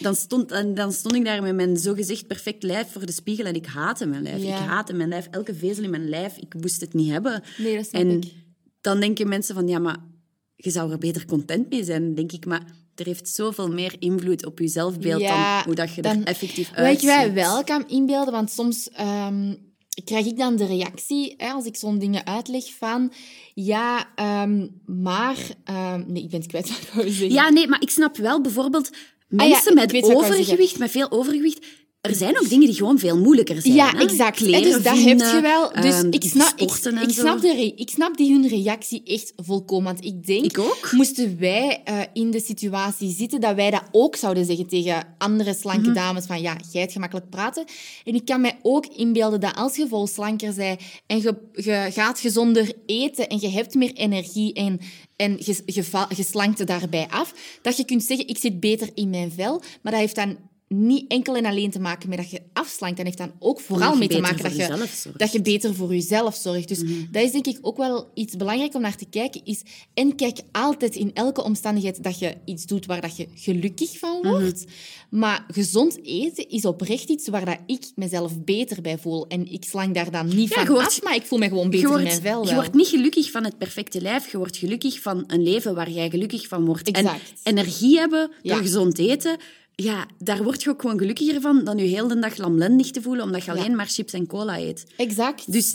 Dan, 0.00 0.14
stond, 0.14 0.48
dan 0.76 0.92
stond 0.92 1.14
ik 1.14 1.24
daar 1.24 1.42
met 1.42 1.54
mijn 1.54 1.76
zogezegd 1.76 2.26
perfect 2.26 2.62
lijf 2.62 2.92
voor 2.92 3.06
de 3.06 3.12
spiegel 3.12 3.44
en 3.44 3.54
ik 3.54 3.66
haatte 3.66 4.06
mijn 4.06 4.22
lijf. 4.22 4.42
Ja. 4.42 4.58
Ik 4.60 4.66
haatte 4.66 4.92
mijn 4.92 5.08
lijf. 5.08 5.28
Elke 5.30 5.54
vezel 5.54 5.84
in 5.84 5.90
mijn 5.90 6.08
lijf, 6.08 6.36
ik 6.36 6.54
moest 6.60 6.80
het 6.80 6.94
niet 6.94 7.10
hebben. 7.10 7.42
Nee, 7.58 7.76
dat 7.76 7.86
snap 7.86 8.00
en 8.02 8.10
ik. 8.10 8.32
dan 8.80 9.00
denken 9.00 9.28
mensen 9.28 9.54
van, 9.54 9.68
ja, 9.68 9.78
maar 9.78 9.98
je 10.56 10.70
zou 10.70 10.92
er 10.92 10.98
beter 10.98 11.26
content 11.26 11.70
mee 11.70 11.84
zijn. 11.84 12.14
Denk 12.14 12.32
ik, 12.32 12.46
maar 12.46 12.64
er 12.94 13.06
heeft 13.06 13.28
zoveel 13.28 13.68
meer 13.68 13.94
invloed 13.98 14.46
op 14.46 14.58
je 14.58 14.68
zelfbeeld 14.68 15.20
dan 15.20 15.62
hoe 15.64 15.74
dat 15.74 15.94
je 15.94 16.02
er 16.02 16.22
effectief 16.24 16.68
Weet 16.70 16.78
uitziet. 16.78 17.00
je 17.00 17.06
wij 17.16 17.32
wel 17.32 17.64
kan 17.64 17.88
inbeelden? 17.88 18.32
Want 18.32 18.50
soms 18.50 18.90
ehm, 18.90 19.54
krijg 20.04 20.26
ik 20.26 20.36
dan 20.36 20.56
de 20.56 20.66
reactie, 20.66 21.34
hè, 21.36 21.50
als 21.50 21.64
ik 21.64 21.76
zo'n 21.76 21.98
dingen 21.98 22.26
uitleg, 22.26 22.74
van... 22.78 23.12
Ja, 23.54 24.14
ehm, 24.14 24.66
maar... 24.86 25.36
ehm, 25.64 26.04
nee, 26.06 26.22
ik 26.22 26.30
ben 26.30 26.40
het 26.40 26.48
kwijt 26.48 26.68
wat 26.68 26.80
ik 26.80 26.88
wou 26.92 27.08
zeggen. 27.08 27.32
Ja, 27.32 27.48
nee, 27.48 27.68
maar 27.68 27.82
ik 27.82 27.90
snap 27.90 28.16
wel 28.16 28.40
bijvoorbeeld 28.40 28.90
Ah 29.36 29.46
ja, 29.48 29.52
mensen 29.52 29.74
met 29.74 30.14
overgewicht, 30.14 30.78
met 30.78 30.90
veel 30.90 31.10
overgewicht. 31.10 31.66
Er 32.00 32.14
zijn 32.14 32.38
ook 32.38 32.48
dingen 32.48 32.66
die 32.66 32.76
gewoon 32.76 32.98
veel 32.98 33.18
moeilijker 33.18 33.60
zijn. 33.62 33.74
Ja, 33.74 33.90
hè? 33.90 33.98
exact. 33.98 34.36
Kleren 34.36 34.62
dus 34.62 34.82
dat 34.82 34.96
vinden, 34.98 35.26
heb 35.26 35.34
je 35.36 35.40
wel. 35.40 35.70
Dus 35.82 35.94
ehm, 35.94 36.06
ik, 36.10 36.22
snap, 36.22 36.52
ik, 36.56 36.70
snap 37.10 37.40
de 37.40 37.52
re- 37.54 37.72
ik 37.76 37.90
snap 37.90 38.16
die 38.16 38.32
hun 38.32 38.48
reactie 38.48 39.02
echt 39.04 39.32
volkomen. 39.36 39.84
Want 39.92 40.04
ik 40.04 40.26
denk, 40.26 40.44
Ik 40.44 40.58
ook. 40.58 40.88
moesten 40.92 41.38
wij 41.38 41.80
eh, 41.84 42.00
in 42.12 42.30
de 42.30 42.40
situatie 42.40 43.10
zitten, 43.14 43.40
dat 43.40 43.54
wij 43.54 43.70
dat 43.70 43.82
ook 43.92 44.16
zouden 44.16 44.44
zeggen 44.44 44.66
tegen 44.66 45.14
andere 45.18 45.54
slanke 45.54 45.80
Mhm. 45.88 45.94
dames. 45.94 46.26
Van 46.26 46.40
ja, 46.40 46.56
jij 46.70 46.80
hebt 46.80 46.92
gemakkelijk 46.92 47.30
praten. 47.30 47.64
En 48.04 48.14
ik 48.14 48.24
kan 48.24 48.40
mij 48.40 48.58
ook 48.62 48.86
inbeelden 48.86 49.40
dat 49.40 49.56
als 49.56 49.76
je 49.76 49.88
vol 49.88 50.06
slanker 50.06 50.54
bent 50.54 50.80
en 51.06 51.16
je, 51.22 51.34
je 51.52 51.88
gaat 51.92 52.20
gezonder 52.20 52.72
eten 52.86 53.28
en 53.28 53.40
je 53.40 53.48
hebt 53.48 53.74
meer 53.74 53.92
energie 53.92 54.52
en, 54.52 54.80
en 55.16 55.36
je, 55.38 56.64
daarbij 56.64 57.06
af, 57.10 57.34
dat 57.62 57.76
je 57.76 57.84
kunt 57.84 58.02
zeggen, 58.04 58.28
ik 58.28 58.38
zit 58.38 58.60
beter 58.60 58.88
in 58.94 59.10
mijn 59.10 59.32
vel. 59.32 59.62
Maar 59.82 59.92
dat 59.92 60.00
heeft 60.00 60.14
dan 60.14 60.36
niet 60.74 61.04
enkel 61.10 61.36
en 61.36 61.44
alleen 61.44 61.70
te 61.70 61.80
maken 61.80 62.08
met 62.08 62.18
dat 62.18 62.30
je 62.30 62.40
afslankt. 62.52 62.96
Dat 62.96 63.06
heeft 63.06 63.18
dan 63.18 63.32
ook 63.38 63.60
vooral 63.60 63.92
je 63.92 63.98
mee 63.98 64.08
te 64.08 64.20
maken 64.20 64.42
dat 64.42 64.56
je, 64.56 64.86
dat 65.16 65.32
je 65.32 65.40
beter 65.42 65.74
voor 65.74 65.94
jezelf 65.94 66.34
zorgt. 66.36 66.68
Dus 66.68 66.82
Mhm. 66.82 66.92
dat 67.10 67.22
is 67.22 67.30
denk 67.32 67.46
ik 67.46 67.58
ook 67.62 67.76
wel 67.76 68.10
iets 68.14 68.36
belangrijk 68.36 68.74
om 68.74 68.80
naar 68.80 68.96
te 68.96 69.06
kijken. 69.10 69.40
Is, 69.44 69.62
en 69.94 70.14
kijk 70.14 70.38
altijd 70.52 70.94
in 70.96 71.10
elke 71.14 71.42
omstandigheid 71.44 72.02
dat 72.02 72.18
je 72.18 72.34
iets 72.44 72.66
doet 72.66 72.86
waar 72.86 73.00
dat 73.00 73.16
je 73.16 73.28
gelukkig 73.34 73.98
van 73.98 74.18
Mhm. 74.22 74.28
wordt. 74.30 74.64
Maar 75.10 75.44
gezond 75.48 76.04
eten 76.04 76.48
is 76.48 76.64
oprecht 76.64 77.08
iets 77.08 77.28
waar 77.28 77.44
dat 77.44 77.58
ik 77.66 77.84
mezelf 77.94 78.40
beter 78.44 78.82
bij 78.82 78.98
voel. 78.98 79.26
En 79.26 79.52
ik 79.52 79.64
slang 79.64 79.94
daar 79.94 80.10
dan 80.10 80.26
niet 80.28 80.48
Ja, 80.48 80.54
van 80.54 80.62
je 80.64 80.70
wordt- 80.70 80.86
af, 80.86 81.02
maar 81.02 81.14
ik 81.14 81.22
voel 81.22 81.38
me 81.38 81.48
gewoon 81.48 81.64
Je 81.64 81.68
beter 81.70 81.84
in 81.86 81.90
wordt, 81.92 82.04
mijn 82.08 82.20
vel 82.22 82.40
je 82.40 82.46
wel. 82.46 82.54
wordt 82.54 82.74
niet 82.74 82.86
gelukkig 82.88 83.30
van 83.30 83.44
het 83.44 83.58
perfecte 83.58 84.00
lijf, 84.00 84.30
je 84.30 84.38
wordt 84.38 84.56
gelukkig 84.56 85.00
van 85.00 85.24
een 85.26 85.42
leven 85.42 85.74
waar 85.74 85.90
jij 85.90 86.10
gelukkig 86.10 86.46
van 86.48 86.64
wordt. 86.64 86.88
Exact. 86.90 87.20
En 87.42 87.58
energie 87.58 87.98
hebben 87.98 88.30
door 88.42 88.56
Ja. 88.56 88.62
gezond 88.62 88.98
eten, 88.98 89.36
ja, 89.82 90.06
daar 90.18 90.42
word 90.42 90.62
je 90.62 90.70
ook 90.70 90.80
gewoon 90.80 90.98
gelukkiger 90.98 91.40
van 91.40 91.64
dan 91.64 91.78
je 91.78 91.84
heel 91.84 92.08
de 92.08 92.18
dag 92.18 92.36
lamlendig 92.36 92.90
te 92.90 93.02
voelen 93.02 93.24
omdat 93.24 93.44
je 93.44 93.50
alleen 93.50 93.76
maar 93.76 93.86
chips 93.88 94.12
en 94.12 94.26
cola 94.26 94.58
eet. 94.58 94.84
Exact. 94.96 95.52
Dus 95.52 95.74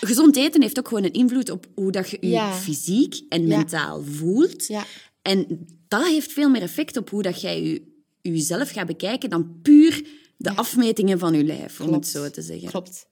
gezond 0.00 0.36
eten 0.36 0.62
heeft 0.62 0.78
ook 0.78 0.88
gewoon 0.88 1.04
een 1.04 1.12
invloed 1.12 1.50
op 1.50 1.66
hoe 1.74 1.90
dat 1.92 2.10
je 2.10 2.16
je 2.20 2.28
Ja. 2.28 2.52
fysiek 2.52 3.20
en 3.28 3.46
mentaal 3.46 4.02
voelt. 4.04 4.66
Ja. 4.66 4.84
En 5.22 5.66
dat 5.88 6.06
heeft 6.06 6.32
veel 6.32 6.50
meer 6.50 6.62
effect 6.62 6.96
op 6.96 7.10
hoe 7.10 7.22
dat 7.22 7.40
jij 7.40 7.62
je, 7.62 7.82
jezelf 8.20 8.70
gaat 8.70 8.86
bekijken 8.86 9.30
dan 9.30 9.58
puur 9.62 10.06
de 10.36 10.56
afmetingen 10.56 11.18
van 11.18 11.34
je 11.34 11.44
lijf, 11.44 11.80
om 11.80 11.86
Klopt. 11.86 12.04
het 12.04 12.14
zo 12.14 12.30
te 12.30 12.42
zeggen. 12.42 12.68
Klopt. 12.68 13.06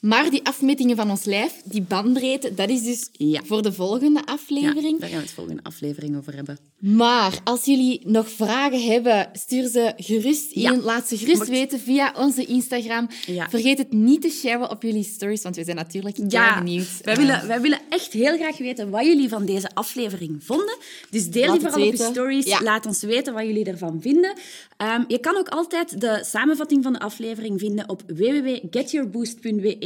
Maar 0.00 0.30
die 0.30 0.40
afmetingen 0.46 0.96
van 0.96 1.10
ons 1.10 1.24
lijf, 1.24 1.52
die 1.64 1.82
bandbreedte, 1.82 2.54
dat 2.54 2.68
is 2.68 2.82
dus 2.82 3.08
Ja. 3.12 3.40
voor 3.44 3.62
de 3.62 3.72
volgende 3.72 4.22
Ja, 4.26 4.32
aflevering. 4.32 5.00
daar 5.00 5.08
gaan 5.08 5.18
we 5.18 5.24
het 5.24 5.34
volgende 5.34 5.62
aflevering 5.62 6.16
over 6.16 6.34
hebben. 6.34 6.58
Maar 6.78 7.38
als 7.44 7.64
jullie 7.64 8.00
nog 8.04 8.30
vragen 8.30 8.82
hebben, 8.82 9.28
stuur 9.32 9.68
ze 9.68 9.92
gerust 9.96 10.52
in. 10.52 10.60
Ja. 10.62 10.76
Laat 10.76 11.08
ze 11.08 11.16
gerust 11.16 11.36
Mocht- 11.36 11.48
weten 11.48 11.80
via 11.80 12.14
onze 12.16 12.44
Instagram. 12.44 13.08
Ja. 13.26 13.48
Vergeet 13.48 13.78
het 13.78 13.92
niet 13.92 14.20
te 14.22 14.28
sharen 14.28 14.70
op 14.70 14.82
jullie 14.82 15.04
stories, 15.04 15.42
want 15.42 15.56
we 15.56 15.64
zijn 15.64 15.76
natuurlijk 15.76 16.16
Ja, 16.28 16.58
benieuwd. 16.58 16.86
wij 17.02 17.12
Eh, 17.14 17.18
willen, 17.20 17.46
wij 17.46 17.60
willen 17.60 17.78
echt 17.88 18.12
heel 18.12 18.36
graag 18.36 18.58
weten 18.58 18.90
wat 18.90 19.04
jullie 19.04 19.28
van 19.28 19.44
deze 19.46 19.68
aflevering 19.74 20.44
vonden. 20.44 20.76
Dus 21.10 21.30
deel 21.30 21.52
die 21.52 21.60
vooral 21.60 21.86
op 21.86 21.94
je 21.94 22.02
stories. 22.02 22.44
Ja. 22.46 22.62
Laat 22.62 22.86
ons 22.86 23.02
weten 23.02 23.34
wat 23.34 23.42
jullie 23.46 23.64
ervan 23.64 24.00
vinden. 24.00 24.32
Ehm, 24.76 25.02
je 25.08 25.18
kan 25.18 25.36
ook 25.36 25.48
altijd 25.48 26.00
de 26.00 26.20
samenvatting 26.24 26.82
van 26.82 26.92
de 26.92 26.98
aflevering 26.98 27.60
vinden 27.60 27.88
op 27.88 28.02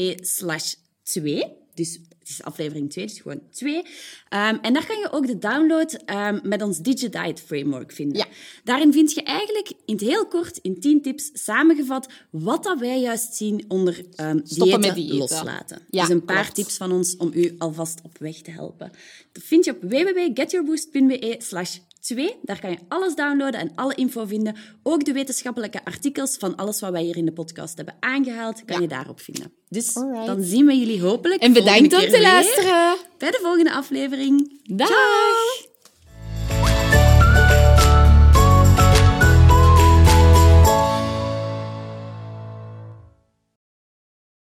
www.getyourboost.be 0.00 0.18
slash 0.20 0.74
2. 1.02 1.44
Dus 1.74 2.00
het 2.18 2.28
is 2.28 2.42
aflevering 2.42 2.90
2, 2.90 3.06
dus 3.06 3.20
gewoon 3.20 3.40
2. 3.50 3.82
Ehm, 4.28 4.56
en 4.62 4.72
daar 4.72 4.86
kan 4.86 4.98
je 4.98 5.08
ook 5.12 5.26
de 5.26 5.38
download 5.38 5.92
ehm, 5.92 6.38
met 6.42 6.62
ons 6.62 6.78
DigiDiet 6.78 7.40
framework 7.40 7.92
vinden. 7.92 8.18
Ja. 8.18 8.26
Daarin 8.64 8.92
vind 8.92 9.12
je 9.12 9.22
eigenlijk 9.22 9.72
in 9.86 9.94
het 9.94 10.00
heel 10.04 10.26
kort, 10.26 10.58
in 10.62 10.80
10 10.80 11.02
tips, 11.02 11.30
samengevat 11.32 12.08
wat 12.30 12.62
dat 12.62 12.78
wij 12.78 13.00
juist 13.00 13.34
zien 13.34 13.64
onder 13.68 14.04
ehm 14.14 14.38
Stoppen 14.44 14.66
diëten 14.66 14.80
met 14.80 14.94
diëten. 14.94 15.16
loslaten. 15.16 15.82
Ja, 15.90 16.00
dus 16.00 16.10
een 16.10 16.24
paar 16.24 16.42
klopt. 16.42 16.54
tips 16.54 16.76
van 16.76 16.92
ons 16.92 17.16
om 17.16 17.30
u 17.34 17.54
alvast 17.58 18.00
op 18.02 18.18
weg 18.18 18.36
te 18.36 18.50
helpen. 18.50 18.92
Dat 19.32 19.42
vind 19.42 19.64
je 19.64 19.70
op 19.70 19.82
www.getyourboost.be 19.82 21.36
slash 21.38 21.78
2. 22.00 22.36
Daar 22.42 22.60
kan 22.60 22.70
je 22.70 22.78
alles 22.88 23.14
downloaden 23.14 23.60
en 23.60 23.72
alle 23.74 23.94
info 23.94 24.24
vinden. 24.26 24.56
Ook 24.82 25.04
de 25.04 25.12
wetenschappelijke 25.12 25.84
artikels 25.84 26.36
van 26.36 26.56
alles 26.56 26.80
wat 26.80 26.90
wij 26.90 27.02
hier 27.02 27.16
in 27.16 27.24
de 27.24 27.32
podcast 27.32 27.76
hebben 27.76 27.96
aangehaald, 28.00 28.64
kan 28.64 28.76
Ja. 28.76 28.82
je 28.82 28.88
daarop 28.88 29.20
vinden. 29.20 29.52
Dus 29.68 29.96
Alright. 29.96 30.26
dan 30.26 30.42
zien 30.42 30.66
we 30.66 30.78
jullie 30.78 31.02
hopelijk 31.02 31.42
En 31.42 31.52
bedankt 31.52 31.94
om 31.94 32.00
te 32.00 32.20
luisteren. 32.20 32.96
bij 33.18 33.30
de 33.30 33.38
volgende 33.42 33.72
aflevering. 33.72 34.60
Dag! 34.76 34.88
Ciao! 34.88 35.69